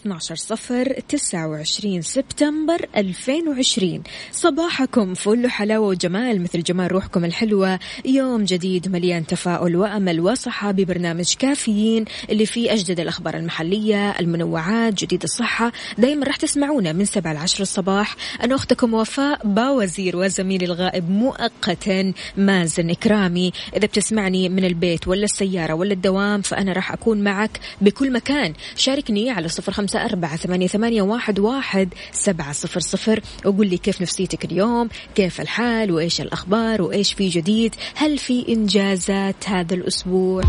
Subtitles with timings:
[0.00, 7.78] 12 صفر 29 سبتمبر 2020 صباحكم فل حلاوة وجمال مثل جمال روحكم الحلوة.
[8.04, 15.22] يوم جديد مليان تفاؤل وأمل وصحة ببرنامج كافيين اللي فيه أجدد الأخبار المحلية المنوعات جديد
[15.22, 15.72] الصحة.
[15.98, 18.16] دايما راح تسمعونا من 7 ل 10 الصباح.
[18.44, 23.52] أنا أختكم وفاء باوزير وزميلي الغائب مؤقتا مازن إكرامي.
[23.76, 28.52] إذا بتسمعني من البيت ولا السيارة ولا الدوام فأنا راح أكون معك بكل مكان.
[28.76, 33.20] شاركني على صفر خمسة أربعة ثمانية, ثمانية واحد, واحد سبعة صفر صفر.
[33.44, 39.48] وقول لي كيف نفسيتك اليوم؟ كيف الحال؟ وإيش الأخبار؟ وإيش في جديد؟ هل في إنجازات
[39.48, 40.42] هذا الأسبوع؟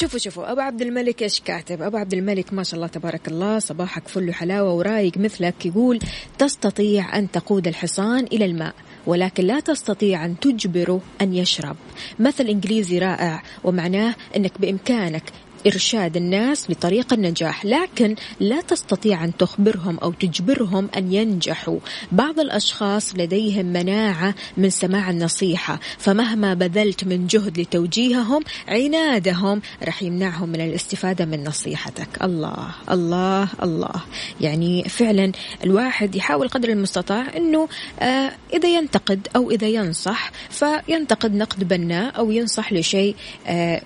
[0.00, 3.58] شوفوا شوفوا أبو عبد الملك إيش كاتب؟ أبو عبد الملك ما شاء الله تبارك الله
[3.58, 5.98] صباحك فل حلاوه ورايق مثلك يقول
[6.38, 8.74] تستطيع أن تقود الحصان إلى الماء
[9.06, 11.76] ولكن لا تستطيع أن تجبره أن يشرب.
[12.18, 15.22] مثل إنجليزي رائع ومعناه إنك بإمكانك
[15.66, 21.78] إرشاد الناس لطريق النجاح لكن لا تستطيع أن تخبرهم أو تجبرهم أن ينجحوا.
[22.12, 30.48] بعض الأشخاص لديهم مناعة من سماع النصيحة فمهما بذلت من جهد لتوجيههم عنادهم رح يمنعهم
[30.48, 32.22] من الاستفادة من نصيحتك.
[32.22, 34.02] الله الله الله.
[34.40, 35.32] يعني فعلا
[35.64, 37.68] الواحد يحاول قدر المستطاع أنه
[38.00, 43.82] آه إذا ينتقد أو إذا ينصح فينتقد نقد بناء أو ينصح لشيء آه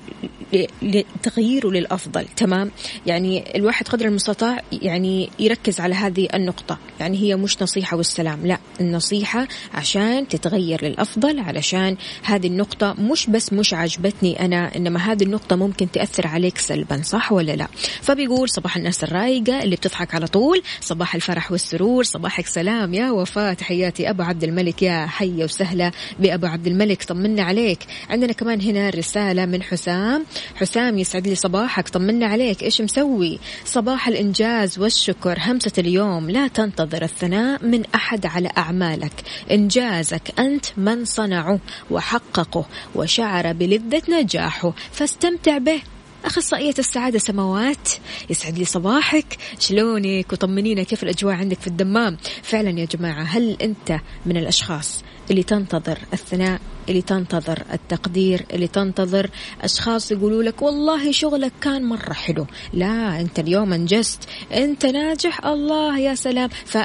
[1.64, 2.70] لتغييره للأفضل تمام؟
[3.06, 8.58] يعني الواحد قدر المستطاع يعني يركز على هذه النقطة يعني هي مش نصيحة والسلام لا
[8.80, 15.56] النصيحة عشان تتغير للأفضل علشان هذه النقطة مش بس مش عجبتني أنا إنما هذه النقطة
[15.56, 17.68] ممكن تأثر عليك سلبا صح ولا لا؟
[18.02, 23.52] فبيقول صباح الناس الرايقة اللي بتضحك على طول صباح الفرح والسرور صباحك سلام يا وفاة
[23.52, 27.78] تحياتي أبو عبد الملك يا حية وسهلة بأبو عبد الملك طمنا عليك.
[28.10, 31.88] عندنا كمان هنا رسالة من حسام حسام يسعد لي صباحك.
[31.88, 35.38] طمنا عليك إيش مسوي؟ صباح الإنجاز والشكر.
[35.40, 39.12] همسة اليوم لا تنتظر الثناء من أحد على أعمالك.
[39.50, 41.58] إنجازك أنت من صنعه
[41.90, 44.72] وحققه وشعر بلذة نجاحه.
[44.92, 45.82] فاستمتع به.
[46.24, 47.88] أخصائية السعادة سماوات
[48.30, 49.36] يسعد لي صباحك.
[49.58, 55.42] شلونك؟ وطمنينا كيف الأجواء عندك في الدمام؟ فعلا يا جماعة هل أنت من الأشخاص اللي
[55.42, 59.30] تنتظر الثناء اللي تنتظر التقدير اللي تنتظر
[59.62, 62.46] أشخاص يقولوا لك والله شغلك كان مرة حلو.
[62.72, 66.48] لا أنت اليوم أنجزت أنت ناجح الله يا سلام.
[66.48, 66.78] ف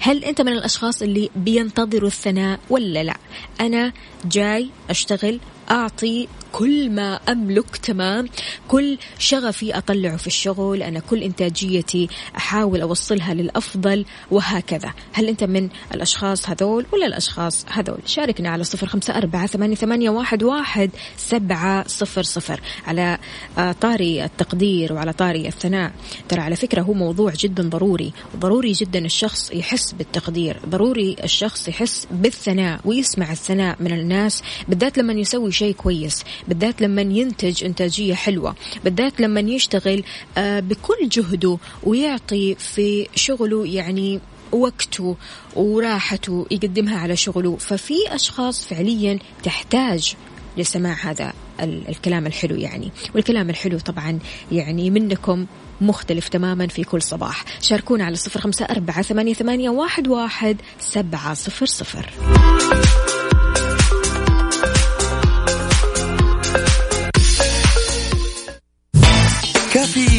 [0.00, 3.16] هل أنت من الأشخاص اللي بينتظروا الثناء ولا لا؟
[3.60, 3.92] أنا
[4.24, 8.28] جاي أشتغل أعطي كل ما أملك تمام؟
[8.68, 14.92] كل شغفي أطلعه في الشغل أنا كل إنتاجيتي أحاول أوصلها للأفضل وهكذا.
[15.12, 20.90] هل أنت من الأشخاص هذول ولا الأشخاص هذول؟ شاركنا على صفر خمسة أربعة ثمانية, واحد
[21.16, 22.60] سبعة صفر صفر.
[22.86, 23.18] على
[23.58, 25.92] آه، طاري التقدير وعلى طاري الثناء.
[26.28, 28.12] ترى على فكرة هو موضوع جدا ضروري.
[28.36, 30.60] ضروري جدا الشخص يحس بالتقدير.
[30.68, 36.24] ضروري الشخص يحس بالثناء ويسمع الثناء من الناس بالذات لما يسوي شيء كويس.
[36.48, 38.54] بالذات لما ينتج إنتاجية حلوة.
[38.84, 40.04] بالذات لما يشتغل
[40.38, 44.20] آه، بكل جهده ويعطي في شغله يعني
[44.52, 45.16] وقته
[45.56, 47.56] وراحته يقدمها على شغله.
[47.56, 50.14] ففي أشخاص فعليا تحتاج
[50.56, 52.92] لسماع هذا الكلام الحلو يعني.
[53.14, 54.18] والكلام الحلو طبعا
[54.52, 55.46] يعني منكم
[55.80, 57.44] مختلف تماما في كل صباح.
[57.60, 62.10] شاركونا على صفر خمسة أربعة ثمانية, ثمانية واحد, واحد سبعة صفر صفر.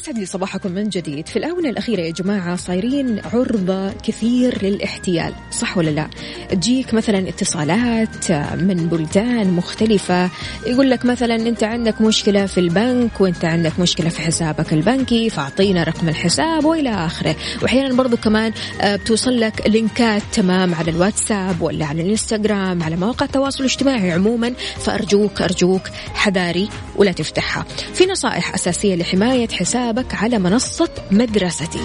[0.00, 1.28] ويسعد لي صباحكم من جديد.
[1.28, 6.08] في الآونة الأخيرة يا جماعة صايرين عرضة كثير للاحتيال صح ولا لا؟
[6.50, 8.32] تجيك مثلا اتصالات
[8.62, 10.30] من بلدان مختلفة
[10.66, 15.84] يقول لك مثلا أنت عندك مشكلة في البنك وأنت عندك مشكلة في حسابك البنكي فأعطينا
[15.84, 17.36] رقم الحساب وإلى آخره.
[17.62, 23.26] وأحيانا برضو كمان آه، بتوصل لك لينكات تمام على الواتساب ولا على الإنستغرام على مواقع
[23.26, 24.52] التواصل الاجتماعي عموما.
[24.84, 25.82] فأرجوك أرجوك
[26.14, 27.64] حذاري ولا تفتحها.
[27.94, 29.48] في نصائح أساسية لحماية
[29.90, 31.78] حسابك على منصة مدرستي.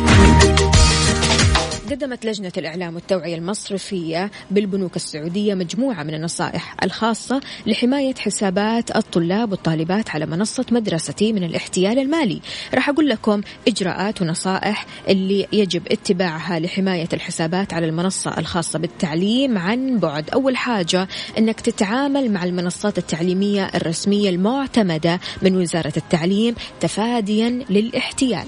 [1.92, 10.10] قدمت لجنة الإعلام والتوعية المصرفية بالبنوك السعودية مجموعة من النصائح الخاصة لحماية حسابات الطلاب والطالبات
[10.10, 12.42] على منصة مدرستي من الاحتيال المالي.
[12.74, 20.00] راح أقول لكم إجراءات ونصائح اللي يجب اتباعها لحماية الحسابات على المنصة الخاصة بالتعليم عن
[20.00, 20.30] بعد.
[20.30, 28.46] أول حاجة أنك تتعامل مع المنصات التعليمية الرسمية المعتمدة من وزارة التعليم تفاديا للاحتيال.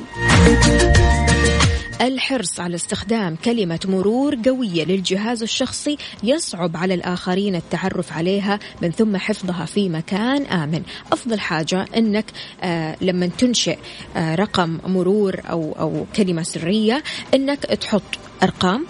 [2.01, 9.17] الحرص على استخدام كلمة مرور قوية للجهاز الشخصي يصعب على الآخرين التعرف عليها من ثم
[9.17, 10.83] حفظها في مكان آمن.
[11.11, 12.25] أفضل حاجة أنك
[12.63, 13.77] آه لما تنشئ
[14.17, 17.03] آه رقم مرور أو, أو كلمة سرية
[17.33, 18.01] أنك تحط
[18.43, 18.85] أرقام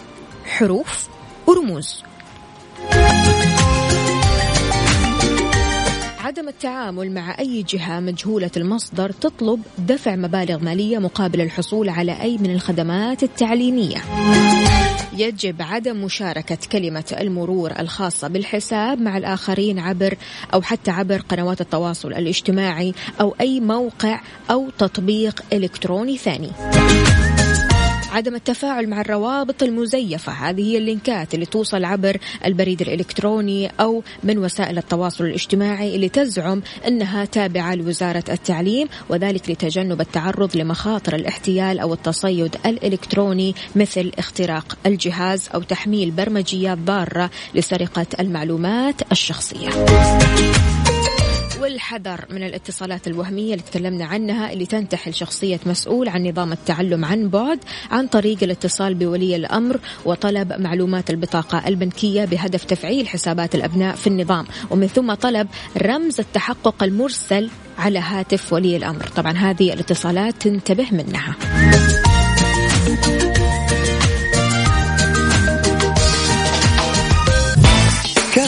[0.45, 1.07] حروف
[1.47, 2.03] ورموز
[6.27, 12.37] عدم التعامل مع أي جهة مجهولة المصدر تطلب دفع مبالغ مالية مقابل الحصول على أي
[12.37, 13.97] من الخدمات التعليمية.
[15.13, 20.17] يجب عدم مشاركة كلمة المرور الخاصة بالحساب مع الآخرين عبر
[20.53, 24.21] أو حتى عبر قنوات التواصل الاجتماعي أو أي موقع
[24.51, 26.51] أو تطبيق إلكتروني ثاني.
[28.11, 34.37] عدم التفاعل مع الروابط المزيفة هذه هي اللينكات اللي توصل عبر البريد الإلكتروني أو من
[34.37, 41.93] وسائل التواصل الاجتماعي اللي تزعم أنها تابعة لوزارة التعليم وذلك لتجنب التعرض لمخاطر الاحتيال أو
[41.93, 49.69] التصيد الإلكتروني مثل اختراق الجهاز أو تحميل برمجيات ضارة لسرقة المعلومات الشخصية.
[51.61, 57.29] والحذر من الاتصالات الوهمية اللي تكلمنا عنها اللي تنتحل شخصية مسؤول عن نظام التعلم عن
[57.29, 57.59] بعد
[57.91, 64.45] عن طريق الاتصال بولي الأمر وطلب معلومات البطاقة البنكية بهدف تفعيل حسابات الأبناء في النظام.
[64.69, 69.07] ومن ثم طلب رمز التحقق المرسل على هاتف ولي الأمر.
[69.07, 71.35] طبعا هذه الاتصالات تنتبه منها.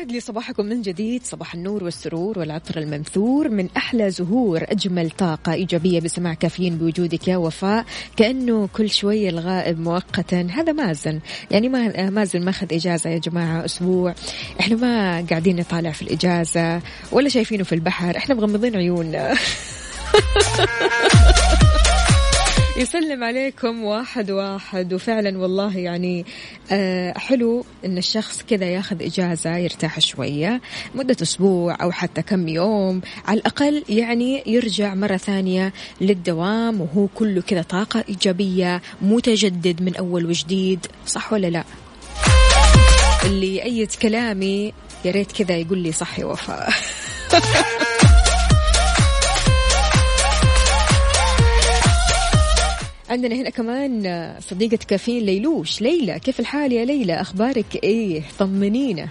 [0.00, 3.48] ويسعد لي صباحكم من جديد صباح النور والسرور والعطر المنثور.
[3.48, 7.84] من أحلى زهور أجمل طاقة إيجابية بسماع كافيين بوجودك يا وفاء.
[8.16, 10.46] كأنه كل شوية الغائب مؤقتا.
[10.50, 11.20] هذا مازن.
[11.50, 14.14] يعني ما مازن ماخذ إجازة يا جماعة أسبوع.
[14.60, 16.80] إحنا ما قاعدين نطالع في الإجازة
[17.12, 18.16] ولا شايفينه في البحر.
[18.16, 19.34] إحنا مغمضين عيوننا.
[22.80, 24.94] يسلم عليكم واحد واحد.
[24.94, 26.26] وفعلا والله يعني
[26.72, 30.60] آه حلو إن الشخص كذا ياخذ إجازة يرتاح شوية
[30.94, 33.00] مدة أسبوع أو حتى كم يوم.
[33.26, 40.26] على الأقل يعني يرجع مرة ثانية للدوام وهو كله كذا طاقة إيجابية متجدد من أول
[40.26, 40.86] وجديد.
[41.06, 41.64] صح ولا لا؟
[43.24, 44.72] اللي يأيد كلامي
[45.04, 46.70] يا ريت كذا يقول لي صح يا وفاء
[53.10, 55.82] عندنا هنا كمان صديقة كافيين ليلوش.
[55.82, 59.08] ليلى كيف الحال يا ليلى؟ أخبارك إيه؟ طمنينا.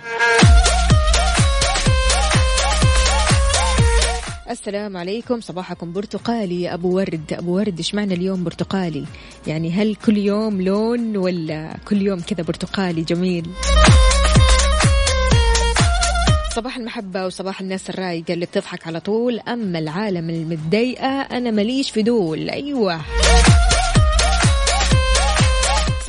[4.50, 5.42] السلام عليكم.
[5.42, 7.34] صباحكم برتقالي يا أبو ورد.
[7.34, 9.06] أبو ورد إيش معنى اليوم برتقالي؟
[9.48, 13.46] يعني هل كل يوم لون ولا كل يوم كذا برتقالي؟ جميل.
[16.56, 19.40] صباح المحبة وصباح الناس الرايقة اللي بتضحك على طول.
[19.40, 23.02] أما العالم المتضايقة أنا ماليش في دول أيوة.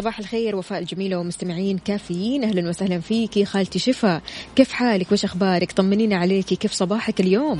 [0.00, 2.44] صباح الخير وفاء الجميلة ومستمعين كافيين.
[2.44, 4.20] أهلا وسهلا فيكي خالتي شفا.
[4.56, 6.56] كيف حالك؟ وش أخبارك؟ طمنينا عليكي.
[6.56, 7.58] كيف صباحك اليوم؟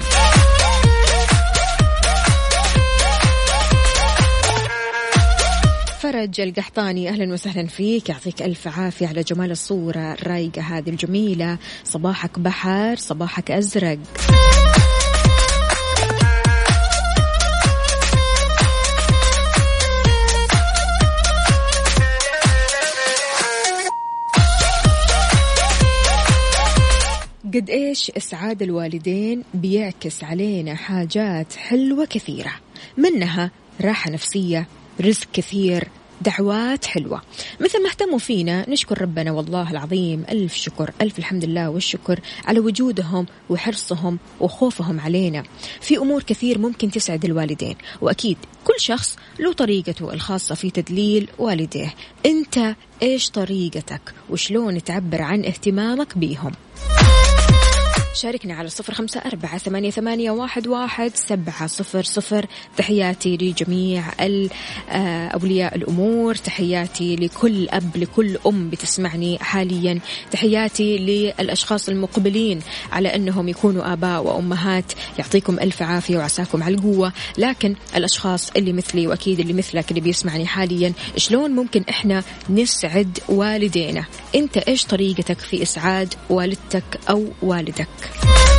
[5.98, 8.08] فرج القحطاني أهلا وسهلا فيك.
[8.08, 11.58] يعطيك ألف عافية على جمال الصورة الرايقة هذه الجميلة.
[11.84, 13.98] صباحك بحر صباحك أزرق.
[27.54, 32.52] قد إيش أسعاد الوالدين بيعكس علينا حاجات حلوة كثيرة
[32.96, 34.66] منها راحة نفسية
[35.00, 35.88] رزق كثير
[36.20, 37.22] دعوات حلوة.
[37.60, 42.60] مثل ما اهتموا فينا نشكر ربنا والله العظيم ألف شكر ألف الحمد لله والشكر على
[42.60, 45.42] وجودهم وحرصهم وخوفهم علينا.
[45.80, 51.94] في أمور كثير ممكن تسعد الوالدين وأكيد كل شخص له طريقته الخاصة في تدليل والديه
[52.26, 56.52] أنت إيش طريقتك؟ وشلون تعبر عن اهتمامك بيهم؟
[58.14, 62.46] شاركنا على صفر خمسة أربعة ثمانية, ثمانية واحد, واحد سبعة صفر صفر.
[62.76, 70.00] تحياتي لجميع آه، أولياء الأمور تحياتي لكل أب لكل أم بتسمعني حاليا.
[70.30, 72.60] تحياتي للأشخاص المقبلين
[72.92, 74.92] على أنهم يكونوا آباء وأمهات.
[75.18, 77.12] يعطيكم ألف عافية وعساكم على القوة.
[77.38, 84.04] لكن الأشخاص اللي مثلي وأكيد اللي مثلك اللي بيسمعني حاليا شلون ممكن إحنا نسعد والدينا؟
[84.34, 88.58] أنت إيش طريقتك في إسعاد والدتك أو والدك؟ قوموا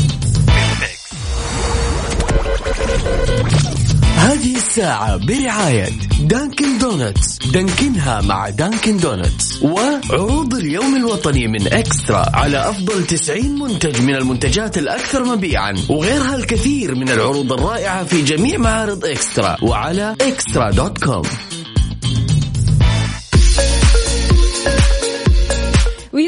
[4.41, 5.89] هذه الساعة برعاية
[6.21, 7.37] Dunkin' Donuts.
[7.53, 9.63] دانكنها مع Dunkin' Donuts.
[9.63, 16.95] وعروض اليوم الوطني من eXtra على أفضل 90 منتج من المنتجات الأكثر مبيعا وغيرها الكثير
[16.95, 21.23] من العروض الرائعة في جميع معارض eXtra وعلى eXtra dot com.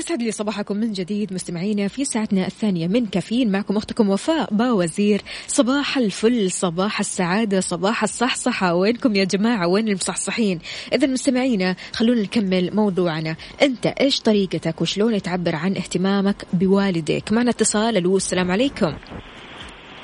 [0.04, 3.52] ويسعد لي صباحكم من جديد مستمعينا في ساعتنا الثانية من كافيين.
[3.52, 5.22] معكم أختكم وفاء باوزير.
[5.48, 8.74] صباح الفل صباح السعادة صباح الصحصحة.
[8.74, 10.60] وينكم يا جماعة؟ وين المصحصحين؟
[10.94, 13.36] إذا مستمعينا خلونا نكمل موضوعنا.
[13.62, 18.94] أنت إيش طريقتك؟ وشلون تعبر عن اهتمامك بوالديك؟ معنا اتصال ألو السلام عليكم.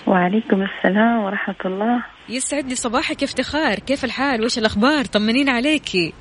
[0.08, 2.06] وعليكم السلام ورحمة الله.
[2.30, 3.80] يسعد لي صباحك افتخار.
[3.80, 6.14] كيف الحال؟ وش الأخبار؟ طمنين عليكي.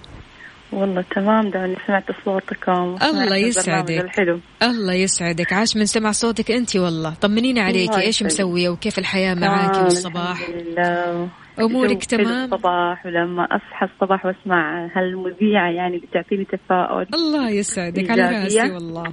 [0.73, 3.91] والله تمام دعني سمعت صوتكم الله يسعدك.
[4.01, 4.41] الحلو.
[4.63, 5.53] الله يسعدك.
[5.53, 7.15] عاش من سمع صوتك أنت والله.
[7.15, 7.91] طمنينا عليك.
[7.91, 8.23] الله إيش.
[8.23, 11.29] مسوية وكيف الحياة معاك تمام، والصباح؟ لله.
[11.59, 18.11] حلو تمام؟ الصباح ولما أصحى الصباح وأسمع هالمذيعة يعني بتعطيني تفاؤل الله يسعدك.
[18.11, 18.23] على.
[18.23, 19.13] راسي والله.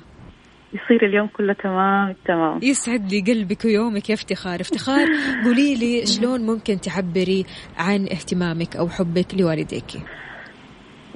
[0.73, 4.61] يصير اليوم كله تمام؟ التمام يسعد لي قلبك ويومك يا افتخار.
[4.61, 5.07] افتخار
[5.45, 7.45] قولي لي شلون ممكن تعبري
[7.77, 9.91] عن اهتمامك أو حبك لوالديك؟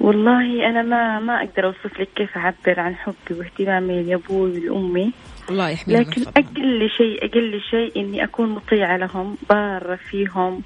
[0.00, 5.12] والله أنا ما ما أقدر أوصف لك كيف أعبر عن حبي واهتمامي لأبوي ولأمي.
[5.50, 6.22] الله يحميهم لكن.
[6.22, 10.62] أقل شيء أقل شيء إني أكون مطيعة لهم بارة فيهم.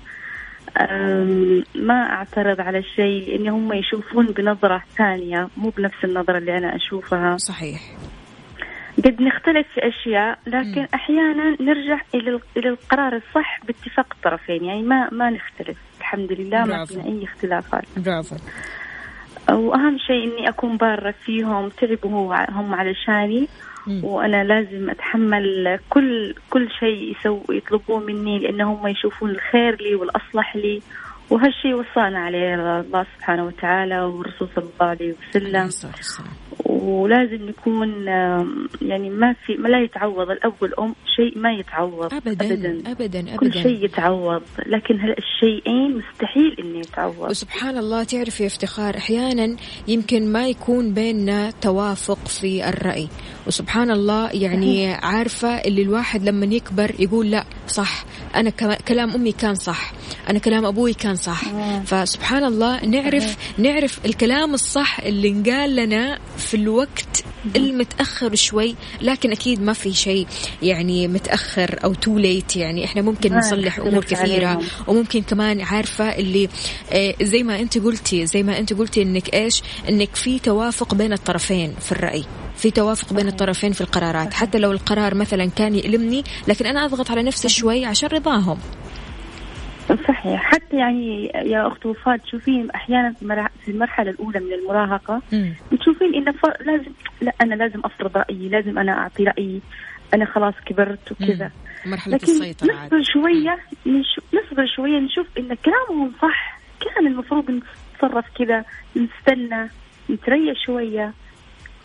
[1.75, 7.37] ما أعترض على شيء لأن هم يشوفون بنظرة ثانية مو بنفس النظرة اللي أنا أشوفها.
[7.37, 7.81] صحيح.
[9.05, 10.89] قد نختلف في أشياء لكن مم.
[10.95, 14.65] أحيانا نرجع إلى إلى القرار الصح باتفاق الطرفين.
[14.65, 15.79] يعني ما ما نختلف.
[16.01, 16.95] الحمد لله ما برافو.
[16.95, 17.85] فينا أي اختلافات.
[17.97, 18.37] برافو.
[19.51, 23.49] وأهم شيء إني أكون بارة فيهم تعبوا هو هم علشاني.
[24.03, 30.57] وأنا لازم أتحمل كل كل شيء يسوي يطلبوه مني لأن هم يشوفون الخير لي والأصلح
[30.57, 30.83] لي
[31.31, 35.53] وهالشيء وصانا عليه الله سبحانه وتعالى والرسول صلى الله عليه وسلم.
[36.85, 38.05] ولازم نكون
[38.83, 40.31] يعني ما في ما لا يتعوض.
[40.31, 42.15] الاب والام شيء ما يتعوض.
[42.15, 43.63] ابدا ابدا, ابدا كل ابدا.
[43.63, 44.43] شيء يتعوض.
[44.67, 47.31] لكن هالشيئين مستحيل إنه يتعوض.
[47.31, 49.57] وسبحان الله تعرف يا افتخار أحيانا
[49.89, 53.09] يمكن ما يكون بيننا توافق في الرأي.
[53.47, 58.05] وسبحان الله يعني عارفة اللي الواحد لما يكبر يقول لا صح.
[58.37, 59.93] أنا كما- كلام أمي كان صح.
[60.31, 61.43] أنا كلام أبوي كان صح.
[61.87, 67.25] فسبحان الله نعرف نعرف الكلام الصح اللي انقال لنا في الوقت
[67.57, 70.27] المتأخر شوي لكن أكيد ما في شيء
[70.63, 74.61] يعني متأخر أو تو ليت يعني إحنا ممكن ما نصلح أمور كثيرة.
[74.87, 76.49] وممكن كمان عارفة اللي
[76.93, 81.13] آه، زي ما أنت قلتي زي ما أنت قلتي إنك إيش؟ إنك في توافق بين
[81.13, 82.25] الطرفين في الرأي.
[82.65, 84.35] في توافق بين الطرفين في القرارات.
[84.35, 88.59] حتى لو القرار مثلا كان يألمني لكن أنا أضغط على نفسي شوي عشان رضاهم.
[89.89, 90.43] صح صحيح.
[90.43, 95.55] حتى يعني يا أخت وفاء تشوفين أحيانا في المرح- في المرحلة الأولى من المراهقة مم.
[95.81, 96.47] تشوفين انه ف...
[96.61, 96.91] لازم
[97.21, 99.61] لا أنا لازم أفرض رأيي لازم أنا أعطي رأيي.
[100.15, 101.51] أنا خلاص كبرت وكذا.
[101.87, 102.85] مرحلة لكن السيطرة عاد.
[102.95, 103.59] نصبر شوية
[104.35, 106.59] نصبر شوية نشوف إن كلامهم صح.
[106.81, 108.65] كان المفروض نتصرف كذا
[108.97, 109.69] نستنى
[110.11, 111.13] نتريا شوية.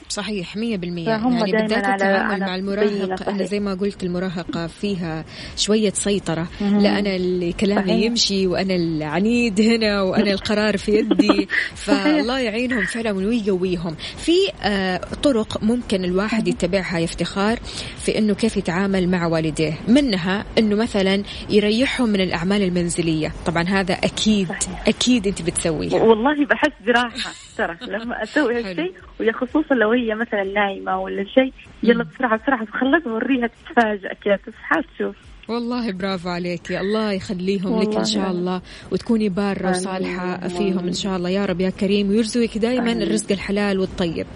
[0.09, 1.05] صحيح مية بالمية.
[1.05, 5.25] فهم يعني دايماً بالذات التعامل مع المراهق زي ما قلت المراهقة فيها
[5.57, 6.47] شوية سيطرة.
[6.61, 8.05] لا أنا اللي كلامي صحيح.
[8.05, 11.47] يمشي وأنا العنيد هنا وأنا القرار في يدي.
[11.85, 13.95] فالله يعينهم فعلا ويقويهم.
[14.17, 14.31] في
[14.63, 17.59] آه طرق ممكن الواحد يتبعها يا افتخار
[17.97, 23.33] في أنه كيف يتعامل مع والديه منها أنه مثلا يريحهم من الأعمال المنزلية.
[23.45, 24.87] طبعا هذا أكيد صحيح.
[24.87, 27.48] أكيد أنت بتسويه والله بحس براحة.
[27.59, 28.67] ترى لما أسوي حلو.
[28.67, 34.13] هالشيء ويا خصوصا لو هي مثلا نايمة ولا شيء يلا بسرعة بسرعة خلص اوريها تتفاجئ
[34.23, 35.15] كذا تصحى تشوف
[35.49, 38.31] والله برافو عليكي الله يخليهم لك إن شاء.
[38.31, 38.61] الله
[38.91, 39.69] وتكوني بارة.
[39.69, 40.93] وصالحة فيهم إن.
[40.93, 41.29] شاء الله.
[41.29, 42.91] يا رب يا كريم ويرزقك دائما.
[42.91, 44.27] الرزق الحلال والطيب.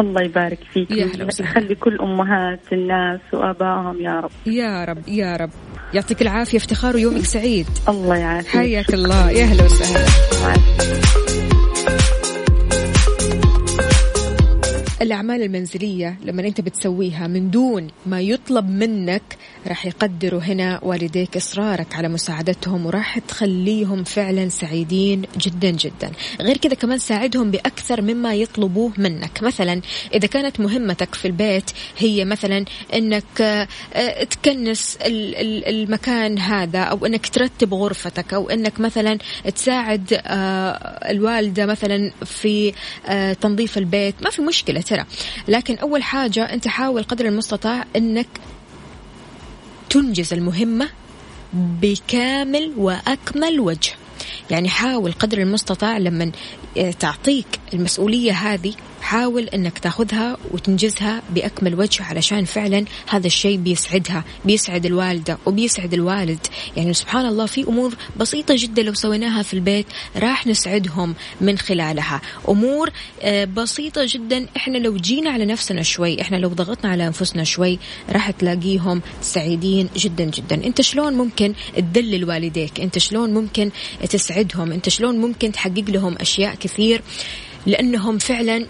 [0.00, 0.90] الله يبارك فيك.
[0.90, 4.30] يخلي كل أمهات الناس وآبائهم يا رب.
[4.46, 5.50] يا رب يا رب.
[5.94, 7.66] يعطيك العافية افتخار ويومك سعيد.
[7.88, 8.50] الله يعافيك.
[8.50, 9.30] حياك الله.
[9.30, 11.17] يا أهلا وسهلا.
[15.02, 19.22] الأعمال المنزلية لما أنت بتسويها من دون ما يطلب منك
[19.66, 26.10] راح يقدروا هنا والديك إصرارك على مساعدتهم وراح تخليهم فعلا سعيدين جدا جدا.
[26.40, 29.42] غير كذا كمان ساعدهم بأكثر مما يطلبوه منك.
[29.42, 29.80] مثلا
[30.14, 32.64] إذا كانت مهمتك في البيت هي مثلا
[32.94, 33.40] أنك
[33.94, 39.18] آه، تكنس ال- ال- المكان هذا أو أنك ترتب غرفتك أو أنك مثلا
[39.54, 40.70] تساعد آه،
[41.10, 42.72] الوالدة مثلا في
[43.08, 44.80] آه، تنظيف البيت ما في مشكلة.
[44.88, 45.04] ترى.
[45.48, 48.26] لكن أول حاجة أنت حاول قدر المستطاع أنك
[49.90, 50.88] تنجز المهمة
[51.52, 53.92] بكامل وأكمل وجه.
[54.50, 56.32] يعني حاول قدر المستطاع لما
[57.00, 64.86] تعطيك المسؤولية هذه حاول إنك تاخذها وتنجزها بأكمل وجه علشان فعلا هذا الشيء بيسعدها بيسعد
[64.86, 66.46] الوالدة وبيسعد الوالد.
[66.76, 72.20] يعني سبحان الله في أمور بسيطة جدا لو سويناها في البيت راح نسعدهم من خلالها.
[72.48, 72.90] أمور
[73.22, 77.78] آه، بسيطة جدا إحنا لو جينا على نفسنا شوي إحنا لو ضغطنا على أنفسنا شوي
[78.10, 80.66] راح تلاقيهم سعيدين جدا جدا.
[80.66, 83.70] أنت شلون ممكن تدلل والديك؟ أنت شلون ممكن
[84.10, 87.02] تسعدهم؟ أنت شلون ممكن تحقق لهم أشياء كثير؟
[87.66, 88.66] لأنهم فعلا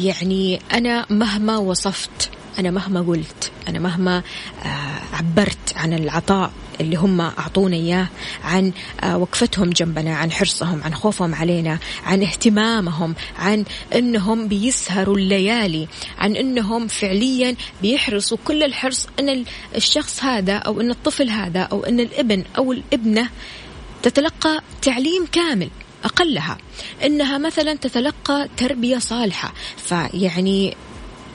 [0.00, 4.22] يعني أنا مهما وصفت أنا مهما قلت أنا مهما
[4.64, 8.08] آه، عبرت عن العطاء اللي هم أعطونا إياه
[8.44, 15.88] عن آه، وقفتهم جنبنا عن حرصهم عن خوفهم علينا عن اهتمامهم عن أنهم بيسهروا الليالي
[16.18, 19.44] عن أنهم فعليا بيحرصوا كل الحرص أن
[19.76, 23.28] الشخص هذا أو أن الطفل هذا أو أن الابن أو الابنة
[24.02, 25.70] تتلقى تعليم كامل.
[26.06, 26.58] أقلها.
[27.04, 29.52] إنها مثلا تتلقى تربية صالحة.
[29.76, 30.76] فيعني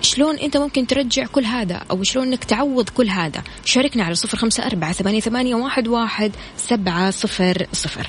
[0.02, 4.38] شلون أنت ممكن ترجع كل هذا؟ أو شلون أنك تعوض كل هذا؟ شاركنا على صفر
[4.38, 8.08] خمسة أربعة ثمانية, ثمانية واحد, واحد سبعة صفر صفر.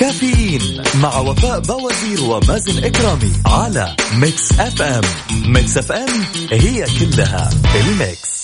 [0.00, 5.02] كافيين مع وفاء بوازير ومازن إكرامي على Mix FM.
[5.46, 8.43] Mix FM هي كلها ال mix.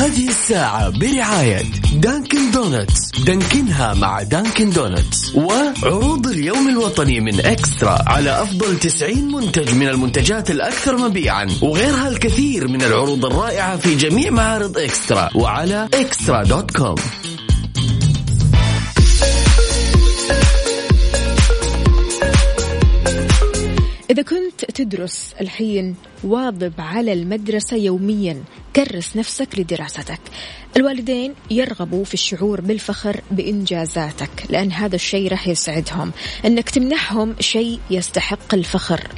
[0.00, 1.62] هذه الساعة برعاية
[1.94, 3.10] Dunkin' Donuts.
[3.26, 5.34] دانكنها مع Dunkin' Donuts.
[5.34, 12.68] وعروض اليوم الوطني من eXtra على أفضل 90 منتج من المنتجات الأكثر مبيعا وغيرها الكثير
[12.68, 16.96] من العروض الرائعة في جميع معارض eXtra وعلى eXtra dot com.
[24.10, 25.94] إذا كنت تدرس الحين
[26.24, 28.42] واظب على المدرسة يوميا
[28.76, 30.20] كرس نفسك لدراستك.
[30.76, 36.12] الوالدين يرغبوا في الشعور بالفخر بإنجازاتك لأن هذا الشيء راح يسعدهم.
[36.44, 39.08] أنك تمنحهم شيء يستحق الفخر.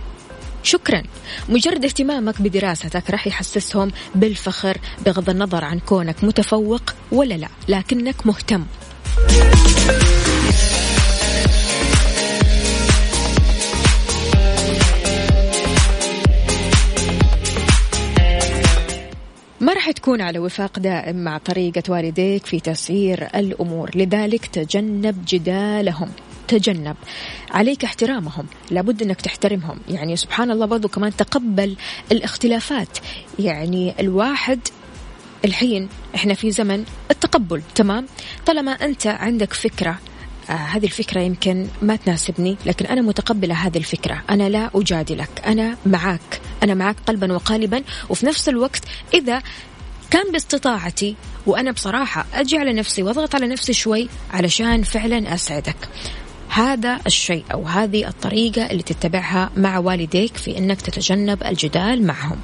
[0.62, 1.02] شكرا.
[1.48, 8.64] مجرد اهتمامك بدراستك راح يحسسهم بالفخر بغض النظر عن كونك متفوق ولا لا لكنك مهتم.
[19.62, 23.90] ما راح تكون على وفاق دائم مع طريقة والديك في تسيير الأمور.
[23.94, 26.08] لذلك تجنب جدالهم.
[26.48, 26.96] تجنب.
[27.50, 28.46] عليك احترامهم.
[28.70, 29.78] لابد أنك تحترمهم.
[29.88, 31.76] يعني سبحان الله برضو كمان تقبل
[32.12, 32.98] الاختلافات.
[33.38, 34.60] يعني الواحد
[35.44, 37.62] الحين إحنا في زمن التقبل.
[37.74, 38.06] تمام؟
[38.46, 39.98] طالما أنت عندك فكرة
[40.52, 44.22] آه هذه الفكرة يمكن ما تناسبني لكن أنا متقبلة هذه الفكرة.
[44.30, 45.42] أنا لا أجادلك.
[45.46, 47.82] أنا معك أنا معك قلبا وقالبا.
[48.08, 48.82] وفي نفس الوقت
[49.14, 49.42] إذا
[50.10, 55.76] كان باستطاعتي وأنا بصراحة أجي على نفسي وأضغط على نفسي شوي علشان فعلا أسعدك.
[56.48, 62.38] هذا الشيء أو هذه الطريقة اللي تتبعها مع والديك في أنك تتجنب الجدال معهم.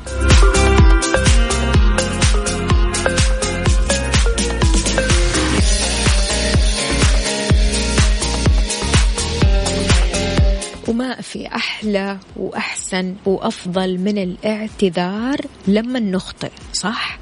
[10.88, 17.18] وما في أحلى وأحسن وأفضل من الاعتذار لما نخطئ صح؟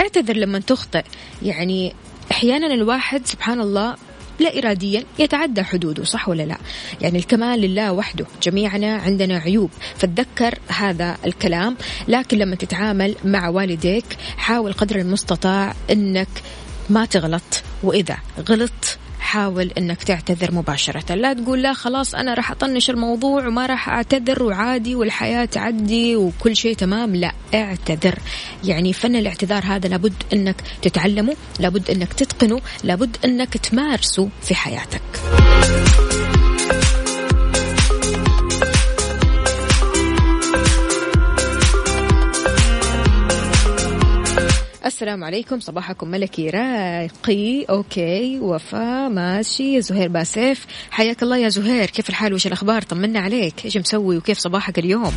[0.00, 1.04] اعتذر لما تخطئ
[1.42, 1.94] يعني
[2.30, 3.96] أحيانا الواحد سبحان الله
[4.40, 6.56] لا إراديا يتعدى حدوده صح ولا لا
[7.00, 11.76] يعني الكمال لله وحده جميعنا عندنا عيوب فتذكر هذا الكلام
[12.08, 14.04] لكن لما تتعامل مع والديك
[14.36, 16.28] حاول قدر المستطاع أنك
[16.90, 18.16] ما تغلط وإذا
[18.48, 18.98] غلط
[19.32, 21.14] حاول إنك تعتذر مباشرة.
[21.14, 26.56] لا تقول لا خلاص أنا راح أطنش الموضوع وما راح أعتذر وعادي والحياة تعدي وكل
[26.56, 27.16] شيء تمام.
[27.16, 28.18] لا اعتذر.
[28.64, 35.02] يعني فن الاعتذار هذا لابد إنك تتعلمه لابد إنك تتقنه لابد إنك تمارسه في حياتك.
[44.86, 45.60] السلام عليكم.
[45.60, 47.64] صباحكم ملكي راقي.
[47.64, 48.38] okay.
[48.40, 49.80] وفاء ماشي.
[49.80, 50.66] زهير باسيف.
[50.90, 51.90] حياك الله يا زهير.
[51.90, 53.64] كيف الحال؟ وش الأخبار؟ طمنا عليك.
[53.64, 55.12] إيش مسوي؟ وكيف صباحك اليوم؟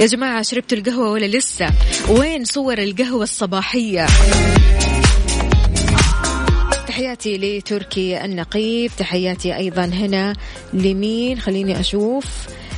[0.00, 1.66] يا جماعة شربتوا القهوة ولا لسه؟
[2.08, 4.06] وين صور القهوة الصباحية؟
[6.88, 8.90] تحياتي لتركي النقيب.
[8.98, 10.36] تحياتي أيضا هنا
[10.72, 12.26] لمين؟ خليني أشوف.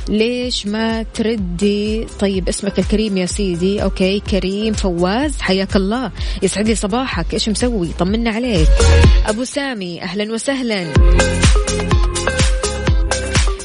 [0.09, 3.83] ليش ما تردي؟ طيب اسمك الكريم يا سيدي.
[3.83, 6.11] okay كريم فواز حياك الله.
[6.43, 7.33] يسعد لي صباحك.
[7.33, 8.67] إيش مسوي؟ طمنا عليك.
[9.25, 10.93] أبو سامي أهلا وسهلا.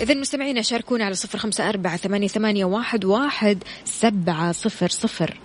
[0.00, 2.64] إذا مستمعينا شاركونا على صفر خمسة أربعة ثمانية,
[3.04, 5.38] واحد سبعة صفر صفر.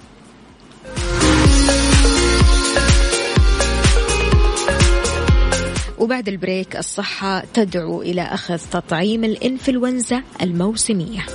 [5.99, 11.25] وبعد البريك الصحة تدعو إلى أخذ تطعيم الإنفلونزا الموسمية.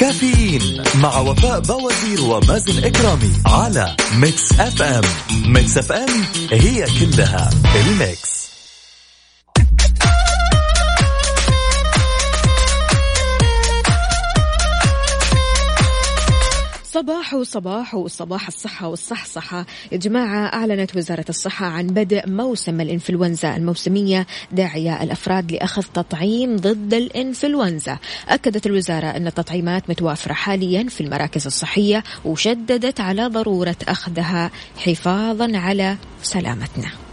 [0.00, 5.04] كافيين مع وفاء باوزير ومازن إكرامي على Mix FM.
[5.52, 8.45] Mix FM هي كلها ال Mix.
[16.96, 19.66] صباح وصباح وصباح الصحة والصحصحة.
[19.92, 26.94] يا جماعة أعلنت وزارة الصحة عن بدء موسم الإنفلونزا الموسمية داعية الأفراد لأخذ تطعيم ضد
[26.94, 27.98] الإنفلونزا.
[28.28, 35.96] أكدت الوزارة أن التطعيمات متوافرة حاليا في المراكز الصحية وشددت على ضرورة أخذها حفاظا على
[36.22, 37.05] سلامتنا.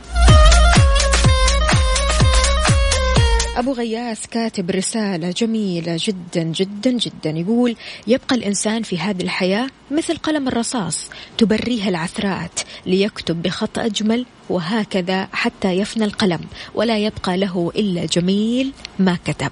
[3.58, 7.30] أبو غياث كاتب رسالة جميلة جدا جدا جدا.
[7.30, 7.76] يقول
[8.08, 15.72] يبقى الإنسان في هذه الحياة مثل قلم الرصاص تبريه العثرات ليكتب بخط أجمل وهكذا حتى
[15.72, 16.40] يفنى القلم
[16.76, 19.52] ولا يبقى له إلا جميل ما كتب.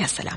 [0.00, 0.36] يا سلام.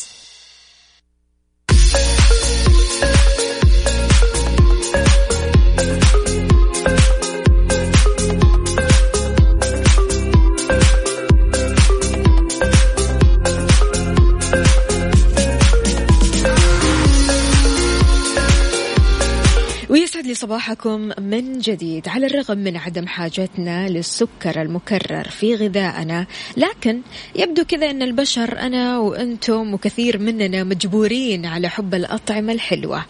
[20.25, 26.25] لي صباحكم من جديد على الرغم من عدم حاجتنا للسكر المكرر في غذائنا
[26.57, 27.01] لكن
[27.35, 33.05] يبدو كذا أن البشر أنا وأنتم وكثير مننا مجبورين على حب الأطعمة الحلوة.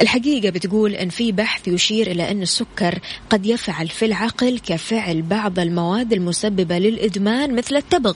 [0.00, 2.98] الحقيقة بتقول أن في بحث يشير إلى أن السكر
[3.30, 8.14] قد يفعل في العقل كفعل بعض المواد المسببة للإدمان مثل التبغ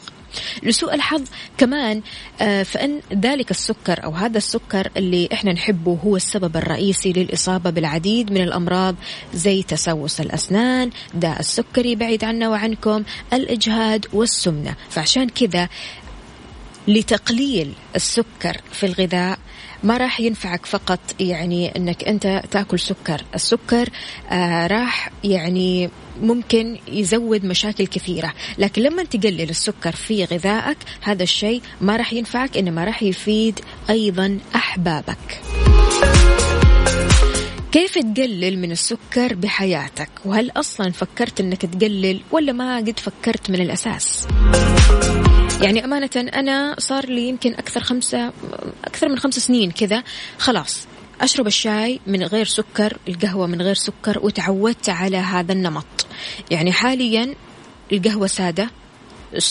[0.62, 1.22] لسوء الحظ
[1.58, 2.02] كمان
[2.40, 8.32] آه، فإن ذلك السكر أو هذا السكر اللي إحنا نحبه هو السبب الرئيسي للإصابة بالعديد
[8.32, 8.94] من الأمراض
[9.34, 14.74] زي تسوس الأسنان داء السكري بعيد عنا وعنكم الإجهاد والسمنة.
[14.90, 15.68] فعشان كذا
[16.88, 19.38] لتقليل السكر في الغذاء
[19.82, 23.24] ما راح ينفعك فقط يعني إنك أنت تأكل سكر.
[23.34, 23.88] السكر
[24.30, 25.90] آه راح يعني
[26.22, 28.32] ممكن يزود مشاكل كثيرة.
[28.58, 34.38] لكن لما تقلل السكر في غذائك هذا الشيء ما راح ينفعك إنما راح يفيد أيضا
[34.54, 35.40] أحبابك.
[37.72, 43.60] كيف تقلل من السكر بحياتك؟ وهل أصلا فكرت أنك تقلل ولا ما قد فكرت من
[43.60, 44.26] الأساس؟
[45.64, 48.32] يعني أمانة أنا صار لي يمكن أكثر خمسة
[48.84, 50.02] أكثر من خمس سنين كذا.
[50.38, 50.86] خلاص
[51.20, 56.06] أشرب الشاي من غير سكر القهوة من غير سكر وتعودت على هذا النمط.
[56.50, 57.34] يعني حاليا
[57.92, 58.70] القهوة سادة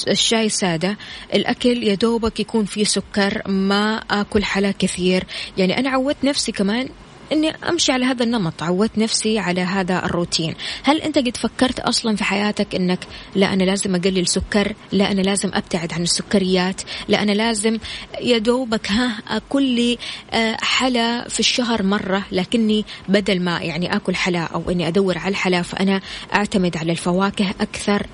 [0.07, 0.97] الشاي سادة
[1.33, 5.23] الأكل يا دوبك يكون فيه سكر ما أكل حلا كثير.
[5.57, 6.89] يعني أنا عودت نفسي كمان
[7.31, 10.55] إني أمشي على هذا النمط عودت نفسي على هذا الروتين.
[10.83, 12.99] هل أنت قد فكرت أصلا في حياتك إنك
[13.35, 17.77] لا أنا لازم أقلل سكر لا أنا لازم أبتعد عن السكريات لا أنا لازم
[18.21, 19.97] يا دوبك ها أكل
[20.31, 25.29] آه، حلا في الشهر مرة لكني بدل ما يعني آكل حلا أو إني أدور على
[25.29, 26.01] الحلا فأنا
[26.33, 28.07] أعتمد على الفواكه أكثر.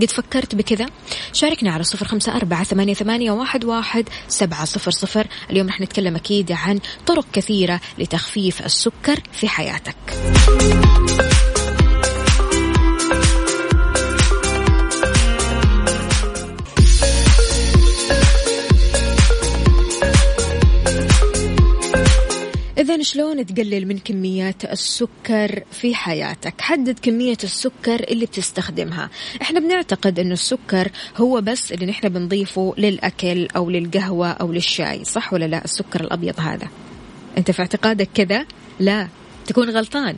[0.00, 0.86] قد فكرت بكذا؟
[1.32, 5.26] شاركنا على صفر خمسة أربعة ثمانية, ثمانية واحد, واحد سبعة صفر صفر.
[5.50, 9.96] اليوم رح نتكلم أكيد عن طرق كثيرة لتخفيف السكر في حياتك.
[22.88, 29.10] إذا شلون تقلل من كميات السكر في حياتك؟ حدد كمية السكر اللي بتستخدمها،
[29.42, 35.32] إحنا بنعتقد إنه السكر هو بس اللي نحن بنضيفه للأكل أو للقهوة أو للشاي، صح
[35.32, 36.68] ولا لا؟ السكر الأبيض هذا.
[37.38, 38.46] أنت في اعتقادك كذا؟
[38.80, 39.08] لا
[39.46, 40.16] تكون غلطان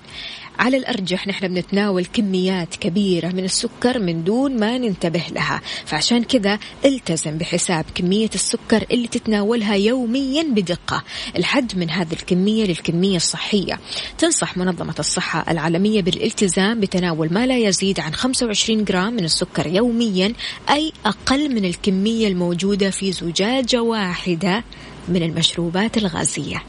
[0.59, 5.61] على الأرجح نحن بنتناول كميات كبيرة من السكر من دون ما ننتبه لها.
[5.87, 11.03] فعشان كذا التزم بحساب كمية السكر اللي تتناولها يوميا بدقة.
[11.37, 13.81] الحد من هذه الكمية للكمية الصحية.
[14.19, 20.33] تنصح منظمة الصحة العالمية بالالتزام بتناول ما لا يزيد عن 25 جرام من السكر يوميا
[20.71, 24.65] أي أقل من الكمية الموجودة في زجاجة واحدة
[25.09, 26.63] من المشروبات الغازية.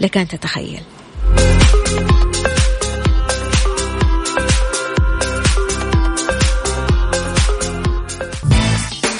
[0.00, 0.80] لك أن تتخيل.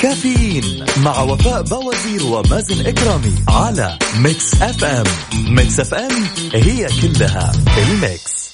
[0.04, 5.04] كافيين مع وفاء باوزير ومازن إكرامي على Mix FM.
[5.48, 8.50] Mix FM هي كلها ال Mix.